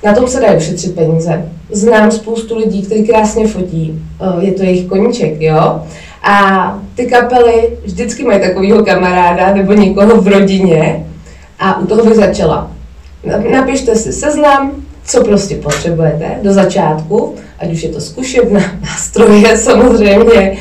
na 0.03 0.13
tom 0.13 0.27
se 0.27 0.39
dají 0.39 0.57
ušetřit 0.57 0.95
peníze. 0.95 1.49
Znám 1.71 2.12
spoustu 2.12 2.57
lidí, 2.57 2.81
kteří 2.81 3.07
krásně 3.07 3.47
fotí, 3.47 4.01
uh, 4.21 4.43
je 4.43 4.51
to 4.51 4.63
jejich 4.63 4.88
koníček, 4.88 5.41
jo? 5.41 5.81
A 6.23 6.80
ty 6.95 7.06
kapely 7.06 7.77
vždycky 7.84 8.23
mají 8.23 8.41
takového 8.41 8.86
kamaráda 8.86 9.53
nebo 9.53 9.73
někoho 9.73 10.21
v 10.21 10.27
rodině 10.27 11.06
a 11.60 11.80
u 11.80 11.86
toho 11.86 12.06
by 12.06 12.15
začala. 12.15 12.71
Napište 13.51 13.95
si 13.95 14.13
seznam, 14.13 14.71
co 15.06 15.23
prostě 15.23 15.56
potřebujete 15.56 16.39
do 16.41 16.53
začátku, 16.53 17.36
ať 17.60 17.73
už 17.73 17.84
je 17.84 17.89
to 17.89 18.01
zkušebna, 18.01 18.60
nástroje 18.82 19.58
samozřejmě, 19.58 20.58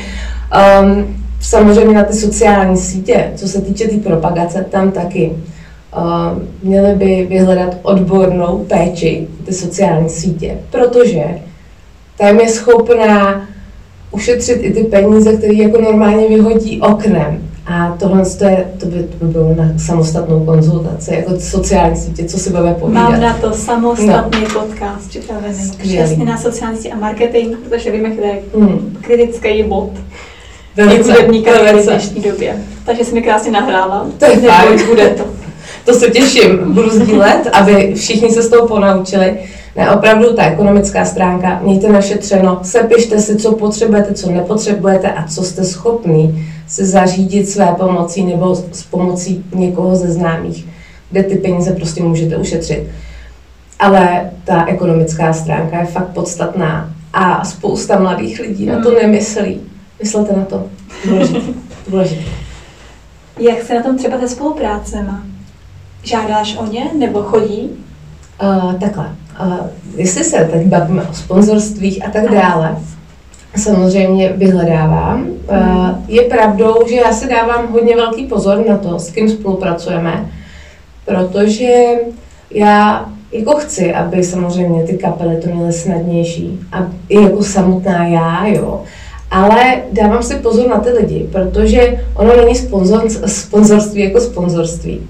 um, 0.81 1.15
samozřejmě 1.41 1.95
na 1.95 2.03
ty 2.03 2.13
sociální 2.13 2.77
sítě, 2.77 3.31
co 3.35 3.47
se 3.47 3.61
týče 3.61 3.83
té 3.83 3.89
tý 3.89 3.99
propagace, 3.99 4.65
tam 4.69 4.91
taky 4.91 5.31
um, 5.31 6.47
měli 6.63 6.95
by 6.95 7.25
vyhledat 7.29 7.77
odbornou 7.81 8.65
péči 8.69 9.27
ty 9.45 9.53
sociální 9.53 10.09
sítě, 10.09 10.57
protože 10.71 11.23
tam 12.17 12.39
je 12.39 12.49
schopná 12.49 13.47
ušetřit 14.11 14.59
i 14.61 14.73
ty 14.73 14.83
peníze, 14.83 15.37
které 15.37 15.53
jako 15.53 15.81
normálně 15.81 16.27
vyhodí 16.27 16.81
oknem. 16.81 17.41
A 17.65 17.95
tohle 17.99 18.25
to, 18.25 18.43
je, 18.43 18.65
to, 18.79 18.85
by, 18.85 19.03
to 19.03 19.25
by 19.25 19.31
bylo 19.31 19.55
na 19.55 19.63
samostatnou 19.77 20.45
konzultaci, 20.45 21.13
jako 21.13 21.39
sociální 21.39 21.95
sítě, 21.95 22.23
co 22.23 22.37
si 22.37 22.49
budeme 22.49 22.73
povídat. 22.73 23.09
Mám 23.09 23.21
na 23.21 23.33
to 23.33 23.53
samostatný 23.53 24.41
no. 24.41 24.61
podcast 24.61 25.09
připravený. 25.09 25.71
Přesně 25.77 26.25
na 26.25 26.37
sociální 26.37 26.77
sítě 26.77 26.91
a 26.91 26.95
marketing, 26.95 27.57
protože 27.57 27.91
víme, 27.91 28.09
kde 28.09 28.27
je 28.27 28.39
hmm. 28.55 28.97
kritický 29.01 29.63
bod. 29.63 29.89
Velice, 30.75 31.11
hudební 31.11 31.41
v 31.41 31.83
dnešní 31.83 32.21
době. 32.21 32.57
Takže 32.85 33.05
jsi 33.05 33.13
mi 33.13 33.21
krásně 33.21 33.51
nahrála. 33.51 34.07
To 34.17 34.25
je 34.25 34.37
fajn. 34.37 34.87
Bude 34.87 35.09
to. 35.09 35.23
To 35.87 35.93
se 35.93 36.09
těším, 36.09 36.73
budu 36.73 36.89
sdílet, 36.89 37.47
aby 37.53 37.93
všichni 37.95 38.29
se 38.29 38.41
z 38.41 38.49
toho 38.49 38.67
ponaučili. 38.67 39.39
Ne, 39.75 39.91
opravdu 39.91 40.33
ta 40.33 40.43
ekonomická 40.43 41.05
stránka, 41.05 41.59
mějte 41.63 41.89
našetřeno, 41.89 42.59
sepište 42.63 43.19
si, 43.19 43.35
co 43.35 43.51
potřebujete, 43.51 44.13
co 44.13 44.31
nepotřebujete 44.31 45.11
a 45.11 45.27
co 45.27 45.43
jste 45.43 45.63
schopný 45.63 46.45
se 46.67 46.85
zařídit 46.85 47.49
své 47.49 47.65
pomocí 47.77 48.23
nebo 48.23 48.55
s 48.55 48.83
pomocí 48.83 49.45
někoho 49.55 49.95
ze 49.95 50.11
známých, 50.11 50.65
kde 51.11 51.23
ty 51.23 51.35
peníze 51.35 51.71
prostě 51.71 52.03
můžete 52.03 52.37
ušetřit. 52.37 52.83
Ale 53.79 54.29
ta 54.45 54.65
ekonomická 54.65 55.33
stránka 55.33 55.79
je 55.79 55.85
fakt 55.85 56.09
podstatná 56.09 56.93
a 57.13 57.45
spousta 57.45 57.99
mladých 57.99 58.39
lidí 58.39 58.65
na 58.65 58.81
to 58.81 58.89
hmm. 58.89 58.97
nemyslí. 59.01 59.61
Myslete 60.03 60.35
na 60.35 60.45
to. 60.45 60.63
Důležité. 61.05 61.39
Důležité. 61.87 62.21
Jak 63.39 63.63
se 63.63 63.73
na 63.73 63.83
tom 63.83 63.97
třeba 63.97 64.19
se 64.19 64.27
spoluprácema? 64.27 65.23
Žádáš 66.07 66.57
o 66.57 66.65
ně 66.65 66.85
nebo 66.97 67.21
chodí? 67.21 67.69
Uh, 68.43 68.73
takhle. 68.73 69.09
Uh, 69.45 69.57
jestli 69.95 70.23
se 70.23 70.49
teď 70.51 70.67
bavíme 70.67 71.03
o 71.03 71.13
sponzorstvích 71.13 72.05
a 72.05 72.09
tak 72.09 72.31
dále, 72.31 72.77
samozřejmě 73.57 74.33
vyhledávám. 74.37 75.27
Uh, 75.49 75.89
je 76.07 76.21
pravdou, 76.21 76.75
že 76.89 76.95
já 76.95 77.13
si 77.13 77.29
dávám 77.29 77.71
hodně 77.71 77.95
velký 77.95 78.25
pozor 78.25 78.65
na 78.69 78.77
to, 78.77 78.99
s 78.99 79.09
kým 79.09 79.29
spolupracujeme, 79.29 80.29
protože 81.05 81.83
já 82.51 83.09
jako 83.31 83.55
chci, 83.55 83.93
aby 83.93 84.23
samozřejmě 84.23 84.83
ty 84.83 84.97
kapely 84.97 85.37
to 85.37 85.49
měly 85.49 85.73
snadnější 85.73 86.59
a 86.71 86.87
i 87.09 87.23
jako 87.23 87.43
samotná 87.43 88.07
já, 88.07 88.47
jo. 88.47 88.83
Ale 89.31 89.81
dávám 89.91 90.23
si 90.23 90.35
pozor 90.35 90.67
na 90.67 90.79
ty 90.79 90.89
lidi, 90.89 91.29
protože 91.31 92.05
ono 92.15 92.35
není 92.35 92.55
sponzor, 92.55 93.09
sponzorství 93.25 94.01
jako 94.01 94.19
sponzorství. 94.19 95.07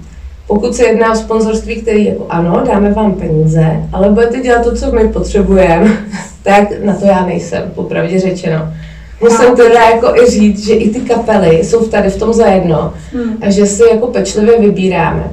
Pokud 0.48 0.74
se 0.74 0.84
jedná 0.86 1.12
o 1.12 1.16
sponzorství, 1.16 1.76
který 1.76 2.04
jako 2.04 2.26
ano, 2.28 2.62
dáme 2.66 2.92
vám 2.92 3.14
peníze, 3.14 3.76
ale 3.92 4.08
budete 4.08 4.40
dělat 4.40 4.64
to, 4.64 4.76
co 4.76 4.92
my 4.92 5.08
potřebujeme, 5.08 5.90
tak 6.42 6.84
na 6.84 6.94
to 6.94 7.06
já 7.06 7.26
nejsem, 7.26 7.62
popravdě 7.74 8.20
řečeno. 8.20 8.68
Musím 9.20 9.56
teda 9.56 9.80
jako 9.80 10.22
i 10.22 10.30
říct, 10.30 10.66
že 10.66 10.74
i 10.74 10.90
ty 10.90 11.00
kapely 11.00 11.64
jsou 11.64 11.86
tady 11.86 12.10
v 12.10 12.16
tom 12.16 12.32
zajedno 12.32 12.92
hmm. 13.12 13.36
a 13.40 13.50
že 13.50 13.66
si 13.66 13.82
jako 13.90 14.06
pečlivě 14.06 14.60
vybíráme. 14.60 15.30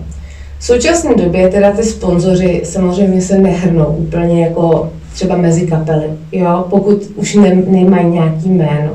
V 0.59 0.63
současné 0.65 1.15
době 1.15 1.49
teda 1.49 1.71
ty 1.71 1.83
sponzoři 1.83 2.61
samozřejmě 2.63 3.21
se 3.21 3.37
nehrnou 3.37 3.85
úplně 3.85 4.45
jako 4.45 4.91
třeba 5.13 5.37
mezi 5.37 5.67
kapely, 5.67 6.05
jo, 6.31 6.65
pokud 6.69 7.03
už 7.15 7.35
ne, 7.35 7.55
nemají 7.67 8.07
nějaký 8.07 8.49
jméno. 8.49 8.91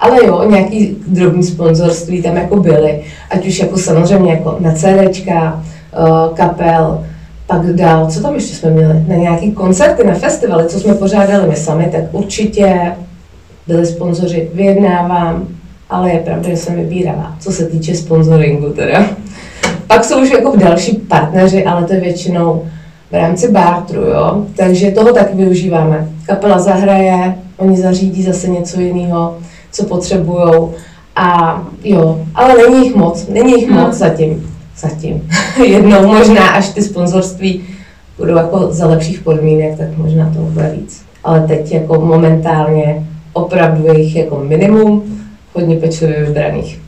Ale 0.00 0.26
jo, 0.26 0.50
nějaký 0.50 0.96
drobný 1.06 1.42
sponzorství 1.42 2.22
tam 2.22 2.36
jako 2.36 2.56
byly, 2.56 3.00
ať 3.30 3.46
už 3.46 3.58
jako 3.58 3.78
samozřejmě 3.78 4.30
jako 4.30 4.56
na 4.60 4.72
CDčka, 4.72 5.62
uh, 5.98 6.36
kapel, 6.36 7.04
pak 7.46 7.66
dál, 7.66 8.10
co 8.10 8.22
tam 8.22 8.34
ještě 8.34 8.56
jsme 8.56 8.70
měli, 8.70 9.04
na 9.08 9.14
nějaký 9.14 9.52
koncerty, 9.52 10.06
na 10.06 10.14
festivaly, 10.14 10.68
co 10.68 10.80
jsme 10.80 10.94
pořádali 10.94 11.48
my 11.48 11.56
sami, 11.56 11.88
tak 11.92 12.02
určitě 12.12 12.92
byli 13.66 13.86
sponzoři, 13.86 14.48
vyjednávám, 14.54 15.48
ale 15.90 16.10
je 16.10 16.18
pravda, 16.18 16.48
že 16.48 16.56
jsem 16.56 16.74
vybírala, 16.74 17.36
co 17.40 17.52
se 17.52 17.66
týče 17.66 17.94
sponsoringu 17.94 18.70
teda. 18.70 19.06
Pak 19.86 20.04
jsou 20.04 20.22
už 20.22 20.30
jako 20.30 20.56
další 20.56 20.96
partneři, 20.96 21.64
ale 21.64 21.84
to 21.84 21.92
je 21.92 22.00
většinou 22.00 22.64
v 23.10 23.14
rámci 23.14 23.52
bartru, 23.52 24.00
jo, 24.00 24.46
takže 24.56 24.90
toho 24.90 25.12
taky 25.12 25.36
využíváme. 25.36 26.08
Kapela 26.26 26.58
zahraje, 26.58 27.34
oni 27.56 27.76
zařídí 27.76 28.22
zase 28.22 28.48
něco 28.48 28.80
jiného, 28.80 29.36
co 29.72 29.84
potřebujou. 29.84 30.74
A 31.16 31.62
jo, 31.84 32.26
ale 32.34 32.54
není 32.54 32.86
jich 32.86 32.94
moc, 32.94 33.28
není 33.28 33.52
jich 33.52 33.70
moc 33.70 33.82
hmm. 33.82 33.92
zatím. 33.92 34.56
Zatím. 34.76 35.28
Jednou 35.64 36.06
možná, 36.06 36.48
až 36.48 36.68
ty 36.68 36.82
sponzorství 36.82 37.64
budou 38.18 38.36
jako 38.36 38.68
za 38.70 38.86
lepších 38.86 39.20
podmínek, 39.20 39.78
tak 39.78 39.96
možná 39.96 40.32
to 40.34 40.38
bude 40.38 40.76
víc. 40.78 41.02
Ale 41.24 41.40
teď 41.40 41.72
jako 41.72 42.00
momentálně 42.00 43.06
opravdu 43.32 43.86
je 43.86 44.00
jich 44.00 44.16
jako 44.16 44.38
minimum, 44.38 45.20
hodně 45.52 45.76
pečlivě 45.76 46.24
vybraných. 46.24 46.80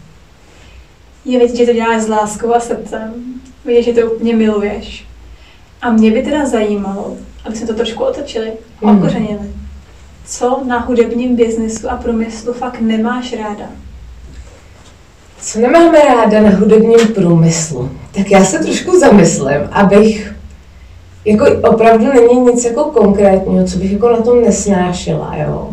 Je 1.24 1.38
vidět, 1.38 1.56
že 1.56 1.66
to 1.66 1.72
děláš 1.72 2.02
s 2.02 2.08
láskou 2.08 2.54
a 2.54 2.60
srdcem. 2.60 3.14
Víš, 3.66 3.84
že 3.84 3.92
to 3.92 4.12
úplně 4.12 4.36
miluješ. 4.36 5.06
A 5.82 5.90
mě 5.90 6.10
by 6.10 6.22
teda 6.22 6.46
zajímalo, 6.46 7.16
aby 7.44 7.56
se 7.56 7.66
to 7.66 7.74
trošku 7.74 8.04
otočili, 8.04 8.52
okořenili 8.80 9.61
co 10.26 10.62
na 10.66 10.78
hudebním 10.78 11.36
biznesu 11.36 11.90
a 11.90 11.96
průmyslu 11.96 12.52
fakt 12.52 12.80
nemáš 12.80 13.32
ráda? 13.32 13.64
Co 15.40 15.60
nemáme 15.60 15.98
ráda 15.98 16.40
na 16.40 16.50
hudebním 16.50 17.08
průmyslu? 17.14 17.90
Tak 18.14 18.30
já 18.30 18.44
se 18.44 18.58
trošku 18.58 19.00
zamyslím, 19.00 19.68
abych 19.72 20.34
jako 21.24 21.46
opravdu 21.62 22.04
není 22.12 22.40
nic 22.40 22.64
jako 22.64 22.84
konkrétního, 22.84 23.64
co 23.64 23.78
bych 23.78 23.92
jako 23.92 24.12
na 24.12 24.22
tom 24.22 24.42
nesnášela, 24.42 25.36
jo. 25.36 25.70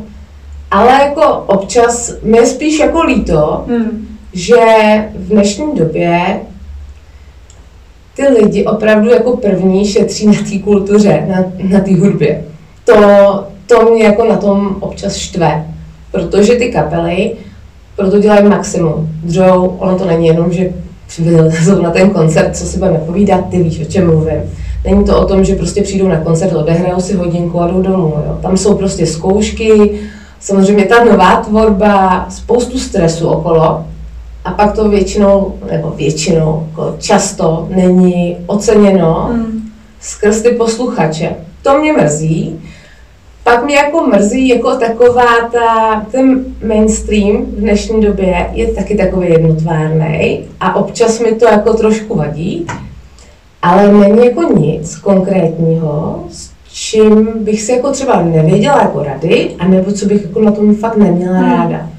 Ale 0.71 0.91
jako 0.91 1.43
občas 1.47 2.13
mi 2.23 2.37
je 2.37 2.45
spíš 2.45 2.79
jako 2.79 3.03
líto, 3.03 3.65
hmm. 3.67 4.07
že 4.33 4.55
v 5.15 5.29
dnešní 5.29 5.75
době 5.75 6.39
ty 8.15 8.27
lidi 8.27 8.65
opravdu 8.65 9.09
jako 9.09 9.37
první 9.37 9.85
šetří 9.85 10.27
na 10.27 10.33
té 10.33 10.59
kultuře, 10.63 11.25
na, 11.27 11.43
na 11.69 11.79
té 11.79 11.95
hudbě. 11.95 12.45
To, 12.85 12.93
to 13.69 13.91
mě 13.91 14.03
jako 14.03 14.25
na 14.25 14.37
tom 14.37 14.75
občas 14.79 15.15
štve, 15.15 15.65
protože 16.11 16.55
ty 16.55 16.71
kapely 16.71 17.31
proto 17.95 18.19
dělají 18.19 18.47
maximum. 18.47 19.09
Dřou, 19.23 19.75
ono 19.79 19.97
to 19.97 20.05
není 20.05 20.27
jenom, 20.27 20.51
že 20.53 20.69
vylezou 21.19 21.81
na 21.81 21.91
ten 21.91 22.09
koncert, 22.09 22.57
co 22.57 22.65
si 22.65 22.77
budeme 22.77 22.97
povídat, 22.97 23.49
ty 23.49 23.63
víš, 23.63 23.81
o 23.81 23.91
čem 23.91 24.05
mluvím. 24.07 24.41
Není 24.85 25.03
to 25.03 25.21
o 25.21 25.25
tom, 25.25 25.43
že 25.43 25.55
prostě 25.55 25.81
přijdou 25.81 26.07
na 26.07 26.17
koncert, 26.17 26.53
odehrajou 26.53 26.99
si 26.99 27.15
hodinku 27.15 27.61
a 27.61 27.67
jdou 27.67 27.81
domů. 27.81 28.13
Jo. 28.27 28.37
Tam 28.41 28.57
jsou 28.57 28.75
prostě 28.75 29.05
zkoušky, 29.05 29.99
samozřejmě 30.39 30.85
ta 30.85 31.03
nová 31.03 31.35
tvorba, 31.35 32.25
spoustu 32.29 32.79
stresu 32.79 33.27
okolo, 33.27 33.85
a 34.45 34.51
pak 34.51 34.75
to 34.75 34.89
většinou, 34.89 35.53
nebo 35.71 35.89
většinou, 35.89 36.67
jako 36.69 36.95
často 36.99 37.67
není 37.75 38.37
oceněno 38.47 39.29
mm. 39.33 39.61
skrz 40.01 40.41
ty 40.41 40.49
posluchače. 40.49 41.35
To 41.61 41.79
mě 41.79 41.93
mrzí. 41.93 42.59
Pak 43.43 43.65
mě 43.65 43.75
jako 43.75 44.07
mrzí 44.07 44.47
jako 44.47 44.75
taková 44.75 45.49
ta, 45.51 46.05
ten 46.11 46.45
mainstream 46.67 47.45
v 47.45 47.59
dnešní 47.59 48.01
době 48.01 48.49
je 48.53 48.67
taky 48.67 48.95
takový 48.95 49.29
jednotvárný 49.29 50.45
a 50.59 50.75
občas 50.75 51.19
mi 51.19 51.31
to 51.31 51.45
jako 51.45 51.73
trošku 51.73 52.15
vadí, 52.15 52.67
ale 53.61 53.93
není 53.93 54.25
jako 54.25 54.43
nic 54.43 54.95
konkrétního, 54.95 56.23
s 56.31 56.51
čím 56.73 57.29
bych 57.35 57.61
si 57.61 57.71
jako 57.71 57.91
třeba 57.91 58.23
nevěděla 58.23 58.81
jako 58.81 59.03
rady, 59.03 59.51
anebo 59.59 59.91
co 59.91 60.05
bych 60.05 60.21
jako 60.21 60.41
na 60.41 60.51
tom 60.51 60.75
fakt 60.75 60.97
neměla 60.97 61.37
hmm. 61.37 61.51
ráda. 61.51 61.89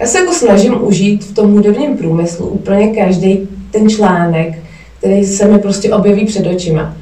Já 0.00 0.06
se 0.06 0.18
jako 0.18 0.32
snažím 0.32 0.84
užít 0.84 1.24
v 1.24 1.34
tom 1.34 1.52
hudebním 1.52 1.96
průmyslu 1.96 2.46
úplně 2.46 2.88
každý 2.88 3.48
ten 3.70 3.88
článek, 3.88 4.58
který 4.98 5.24
se 5.24 5.48
mi 5.48 5.58
prostě 5.58 5.94
objeví 5.94 6.26
před 6.26 6.46
očima. 6.46 6.96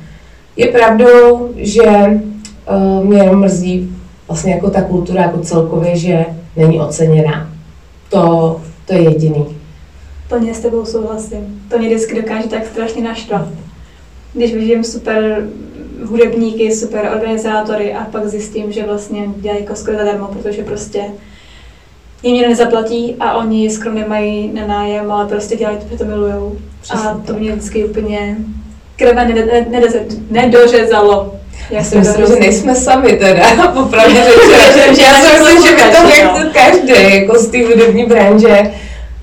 Je 0.57 0.66
pravdou, 0.66 1.49
že 1.57 1.82
uh, 2.71 3.05
mě 3.05 3.23
mrzí 3.23 3.97
vlastně 4.29 4.55
jako 4.55 4.71
ta 4.71 4.83
kultura 4.83 5.23
jako 5.23 5.39
celkově, 5.39 5.97
že 5.97 6.27
není 6.57 6.81
oceněná. 6.81 7.49
To, 8.09 8.61
to 8.87 8.95
je 8.95 9.03
jediný. 9.03 9.47
Plně 10.29 10.55
s 10.55 10.61
tebou 10.61 10.85
souhlasím. 10.85 11.62
To 11.71 11.79
mě 11.79 11.89
vždycky 11.89 12.23
dokáže 12.23 12.49
tak 12.49 12.67
strašně 12.67 13.03
naštvat. 13.03 13.49
Když 14.35 14.55
vidím 14.55 14.85
super 14.85 15.49
hudebníky, 16.05 16.75
super 16.75 17.11
organizátory 17.17 17.95
a 17.95 18.05
pak 18.05 18.27
zjistím, 18.27 18.73
že 18.73 18.87
vlastně 18.87 19.27
dělají 19.37 19.62
jako 19.62 19.77
skoro 19.77 19.97
zadarmo, 19.97 20.27
protože 20.27 20.65
prostě 20.65 21.05
jim 22.23 22.35
někdo 22.35 22.49
nezaplatí 22.49 23.17
a 23.21 23.37
oni 23.37 23.71
skromně 23.71 24.05
mají 24.09 24.53
na 24.53 24.67
nájem, 24.67 25.12
ale 25.12 25.29
prostě 25.29 25.57
dělají 25.57 25.79
to, 25.79 25.85
protože 25.85 25.99
to 25.99 26.05
milujou. 26.05 26.57
Přesně 26.81 27.09
a 27.09 27.15
to 27.27 27.35
mě 27.35 27.53
vždycky 27.53 27.85
úplně 27.85 28.37
krve 28.97 29.29
nedořezalo. 30.31 31.35
Já 31.71 31.85
si 31.85 31.99
myslím, 31.99 32.27
že 32.27 32.35
nejsme 32.35 32.75
sami 32.75 33.13
teda, 33.13 33.67
popravdě 33.75 34.25
řečeno. 34.25 34.95
že 34.95 35.03
já 35.03 35.15
si 35.15 35.43
myslím, 35.43 35.67
že 35.67 35.75
by 35.75 35.83
to 35.83 36.11
řekl 36.15 36.51
každý, 36.53 37.15
jako 37.15 37.39
z 37.39 37.47
té 37.47 37.65
hudební 37.65 38.07
branže, 38.07 38.71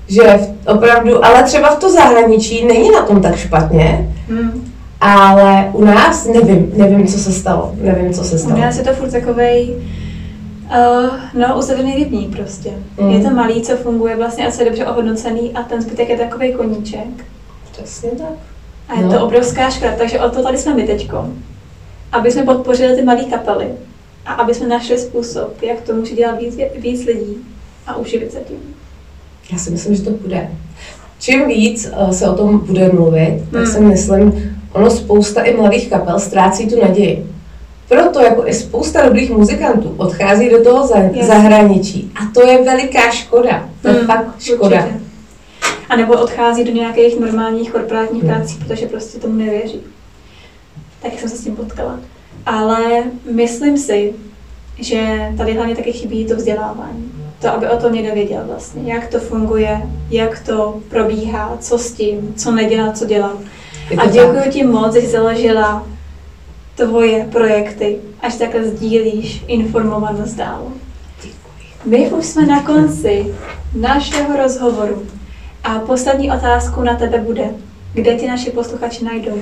že 0.08 0.38
opravdu, 0.66 1.24
ale 1.24 1.42
třeba 1.42 1.74
v 1.74 1.78
to 1.78 1.90
zahraničí 1.90 2.66
není 2.66 2.90
na 2.90 3.02
tom 3.02 3.22
tak 3.22 3.36
špatně, 3.36 4.08
hmm. 4.28 4.72
ale 5.00 5.70
u 5.72 5.84
nás 5.84 6.26
nevím, 6.26 6.72
nevím, 6.76 7.06
co 7.06 7.18
se 7.18 7.32
stalo, 7.32 7.72
nevím, 7.80 8.12
co 8.12 8.24
se 8.24 8.38
stalo. 8.38 8.56
U 8.56 8.60
nás 8.60 8.76
je 8.76 8.84
to 8.84 8.92
furt 8.92 9.10
takovej, 9.10 9.74
Uh, 10.72 11.10
no, 11.34 11.58
uzavřený 11.58 11.94
rybník 11.94 12.36
prostě. 12.36 12.70
Mm. 13.00 13.10
Je 13.10 13.20
to 13.20 13.30
malý, 13.30 13.62
co 13.62 13.76
funguje 13.76 14.16
vlastně 14.16 14.46
a 14.46 14.50
co 14.50 14.62
je 14.62 14.64
dobře 14.64 14.86
ohodnocený 14.86 15.52
a 15.52 15.62
ten 15.62 15.82
zbytek 15.82 16.08
je 16.08 16.16
takový 16.16 16.52
koníček. 16.52 17.24
Přesně 17.72 18.10
tak. 18.10 18.32
A 18.88 18.98
je 18.98 19.04
no. 19.04 19.12
to 19.12 19.24
obrovská 19.24 19.70
škoda, 19.70 19.92
takže 19.98 20.20
o 20.20 20.30
to 20.30 20.42
tady 20.42 20.58
jsme 20.58 20.74
my 20.74 20.82
teďko. 20.82 21.28
Aby 22.12 22.30
jsme 22.30 22.42
podpořili 22.42 22.96
ty 22.96 23.02
malé 23.02 23.24
kapely 23.24 23.68
a 24.26 24.32
aby 24.32 24.54
jsme 24.54 24.68
našli 24.68 24.98
způsob, 24.98 25.62
jak 25.62 25.80
to 25.80 25.94
může 25.94 26.14
dělat 26.14 26.38
víc, 26.38 26.58
víc 26.76 27.06
lidí 27.06 27.36
a 27.86 27.96
uživit 27.96 28.32
se 28.32 28.38
tím. 28.38 28.74
Já 29.52 29.58
si 29.58 29.70
myslím, 29.70 29.94
že 29.94 30.02
to 30.02 30.10
bude. 30.10 30.50
Čím 31.18 31.48
víc 31.48 31.92
uh, 32.02 32.10
se 32.10 32.28
o 32.28 32.34
tom 32.34 32.58
bude 32.58 32.88
mluvit, 32.92 33.42
tak 33.52 33.62
hmm. 33.62 33.72
si 33.72 33.80
myslím, 33.80 34.56
ono 34.72 34.90
spousta 34.90 35.42
i 35.42 35.56
mladých 35.56 35.90
kapel 35.90 36.20
ztrácí 36.20 36.68
tu 36.68 36.80
naději. 36.80 37.26
Proto 37.88 38.20
jako 38.20 38.46
i 38.46 38.54
spousta 38.54 39.06
dobrých 39.06 39.30
muzikantů 39.30 39.94
odchází 39.96 40.50
do 40.50 40.64
toho 40.64 40.86
za, 40.86 40.96
zahraničí. 41.22 42.12
A 42.14 42.18
to 42.34 42.46
je 42.46 42.64
veliká 42.64 43.10
škoda. 43.10 43.68
To 43.82 43.88
je 43.88 43.94
hmm, 43.94 44.06
fakt 44.06 44.40
škoda. 44.40 44.76
Určitě. 44.76 45.00
A 45.88 45.96
nebo 45.96 46.12
odchází 46.12 46.64
do 46.64 46.72
nějakých 46.72 47.20
normálních 47.20 47.72
korporátních 47.72 48.22
hmm. 48.22 48.34
prací, 48.34 48.58
protože 48.66 48.86
prostě 48.86 49.18
tomu 49.18 49.36
nevěří. 49.36 49.80
Tak 51.02 51.18
jsem 51.18 51.28
se 51.28 51.36
s 51.36 51.44
tím 51.44 51.56
potkala. 51.56 52.00
Ale 52.46 53.02
myslím 53.32 53.78
si, 53.78 54.14
že 54.78 55.32
tady 55.36 55.54
hlavně 55.54 55.76
taky 55.76 55.92
chybí 55.92 56.26
to 56.26 56.36
vzdělávání. 56.36 57.12
To, 57.40 57.48
aby 57.48 57.68
o 57.68 57.76
tom 57.76 57.92
někdo 57.92 58.14
věděl 58.14 58.42
vlastně, 58.46 58.94
jak 58.94 59.08
to 59.08 59.18
funguje, 59.18 59.82
jak 60.10 60.40
to 60.40 60.80
probíhá, 60.88 61.56
co 61.60 61.78
s 61.78 61.92
tím, 61.92 62.34
co 62.36 62.50
nedělat, 62.50 62.98
co 62.98 63.06
dělat. 63.06 63.36
A 63.98 64.06
děkuji 64.06 64.50
ti 64.50 64.64
moc, 64.64 64.94
že 64.94 65.00
jsi 65.00 65.06
založila 65.06 65.86
tvoje 66.74 67.28
projekty, 67.32 67.98
až 68.20 68.34
takhle 68.34 68.64
sdílíš 68.64 69.44
informovanost 69.46 70.34
dál. 70.34 70.72
My 71.84 72.10
už 72.10 72.26
jsme 72.26 72.46
na 72.46 72.62
konci 72.62 73.34
našeho 73.80 74.36
rozhovoru 74.36 75.06
a 75.64 75.78
poslední 75.78 76.30
otázku 76.30 76.82
na 76.82 76.96
tebe 76.96 77.18
bude, 77.18 77.44
kde 77.94 78.14
ti 78.14 78.28
naši 78.28 78.50
posluchači 78.50 79.04
najdou? 79.04 79.38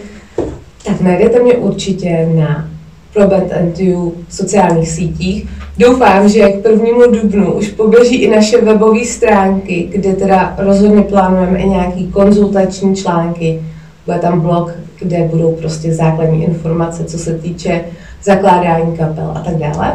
Tak 0.84 1.00
najdete 1.00 1.42
mě 1.42 1.54
určitě 1.54 2.28
na 2.34 2.68
Proband 3.14 3.78
You 3.78 4.14
sociálních 4.28 4.88
sítích. 4.88 5.48
Doufám, 5.78 6.28
že 6.28 6.48
k 6.48 6.62
prvnímu 6.62 7.10
dubnu 7.12 7.52
už 7.52 7.68
poběží 7.68 8.16
i 8.16 8.30
naše 8.30 8.60
webové 8.60 9.04
stránky, 9.04 9.88
kde 9.92 10.12
teda 10.12 10.54
rozhodně 10.58 11.02
plánujeme 11.02 11.58
i 11.58 11.68
nějaký 11.68 12.06
konzultační 12.06 12.96
články. 12.96 13.62
Bude 14.06 14.18
tam 14.18 14.40
blog 14.40 14.74
kde 15.00 15.24
budou 15.24 15.52
prostě 15.52 15.94
základní 15.94 16.44
informace, 16.44 17.04
co 17.04 17.18
se 17.18 17.34
týče 17.38 17.84
zakládání 18.24 18.96
kapel 18.96 19.32
a 19.34 19.40
tak 19.40 19.54
dále. 19.56 19.92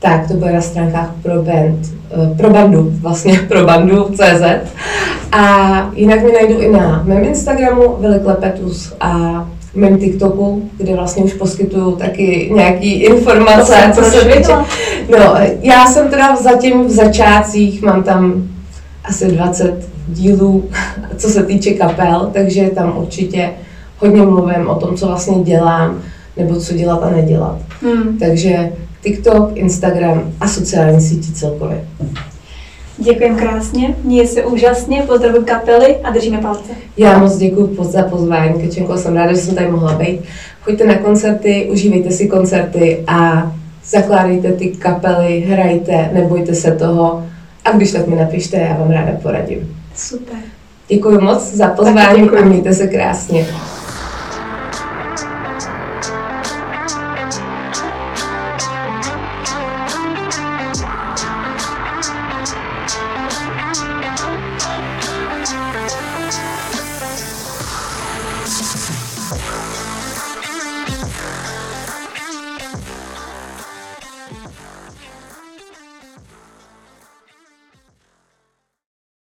Tak 0.00 0.28
to 0.28 0.34
bude 0.34 0.52
na 0.52 0.60
stránkách 0.60 1.14
pro, 1.22 1.42
band, 1.42 1.78
eh, 2.10 2.36
pro 2.36 2.50
bandu, 2.50 2.92
vlastně 3.00 3.38
pro 3.48 3.64
bandu 3.64 4.04
CZ. 4.04 4.42
A 5.32 5.90
jinak 5.94 6.22
mě 6.22 6.32
najdu 6.32 6.60
i 6.60 6.72
na 6.72 7.02
mém 7.04 7.24
Instagramu 7.24 7.96
Veliklepetus 7.98 8.94
a 9.00 9.44
mém 9.74 9.98
TikToku, 9.98 10.70
kde 10.76 10.94
vlastně 10.94 11.24
už 11.24 11.34
poskytuju 11.34 11.96
taky 11.96 12.50
nějaký 12.54 12.92
informace, 12.92 13.92
co 13.94 14.04
se 14.04 14.24
týče. 14.24 14.52
No, 15.10 15.34
já 15.62 15.86
jsem 15.86 16.08
teda 16.08 16.36
zatím 16.36 16.84
v 16.84 16.90
začátcích, 16.90 17.82
mám 17.82 18.02
tam 18.02 18.48
asi 19.04 19.26
20 19.28 19.88
dílů, 20.08 20.64
co 21.16 21.28
se 21.28 21.42
týče 21.42 21.70
kapel, 21.70 22.30
takže 22.32 22.70
tam 22.74 22.94
určitě 22.96 23.50
hodně 23.98 24.22
mluvím 24.22 24.68
o 24.68 24.74
tom, 24.74 24.96
co 24.96 25.06
vlastně 25.06 25.42
dělám, 25.42 26.02
nebo 26.36 26.56
co 26.56 26.74
dělat 26.74 27.02
a 27.02 27.10
nedělat. 27.10 27.58
Hmm. 27.82 28.18
Takže 28.18 28.72
TikTok, 29.02 29.50
Instagram 29.54 30.32
a 30.40 30.48
sociální 30.48 31.00
sítě 31.00 31.32
celkově. 31.32 31.84
Děkujem 32.98 33.36
krásně, 33.36 33.94
měj 34.04 34.26
se 34.26 34.44
úžasně, 34.44 35.02
pozdravuji 35.02 35.44
kapely 35.44 35.96
a 36.04 36.10
držíme 36.10 36.38
palce. 36.38 36.72
Já 36.96 37.18
moc 37.18 37.36
děkuji 37.36 37.76
za 37.80 38.02
pozvání, 38.02 38.62
Kečenko, 38.62 38.96
jsem 38.96 39.16
ráda, 39.16 39.32
že 39.32 39.38
jsem 39.38 39.54
tady 39.54 39.70
mohla 39.70 39.92
být. 39.92 40.20
Choďte 40.62 40.84
na 40.86 40.98
koncerty, 40.98 41.68
užívejte 41.72 42.10
si 42.10 42.28
koncerty 42.28 43.04
a 43.06 43.52
zakládejte 43.84 44.52
ty 44.52 44.68
kapely, 44.68 45.40
hrajte, 45.40 46.10
nebojte 46.12 46.54
se 46.54 46.72
toho 46.72 47.24
a 47.64 47.72
když 47.72 47.92
tak 47.92 48.06
mi 48.06 48.16
napište, 48.16 48.56
já 48.56 48.76
vám 48.78 48.90
ráda 48.90 49.12
poradím. 49.22 49.76
Super. 49.96 50.36
Děkuji 50.88 51.20
moc 51.20 51.54
za 51.54 51.68
pozvání 51.68 52.28
a 52.28 52.44
mějte 52.44 52.74
se 52.74 52.86
krásně. 52.86 53.46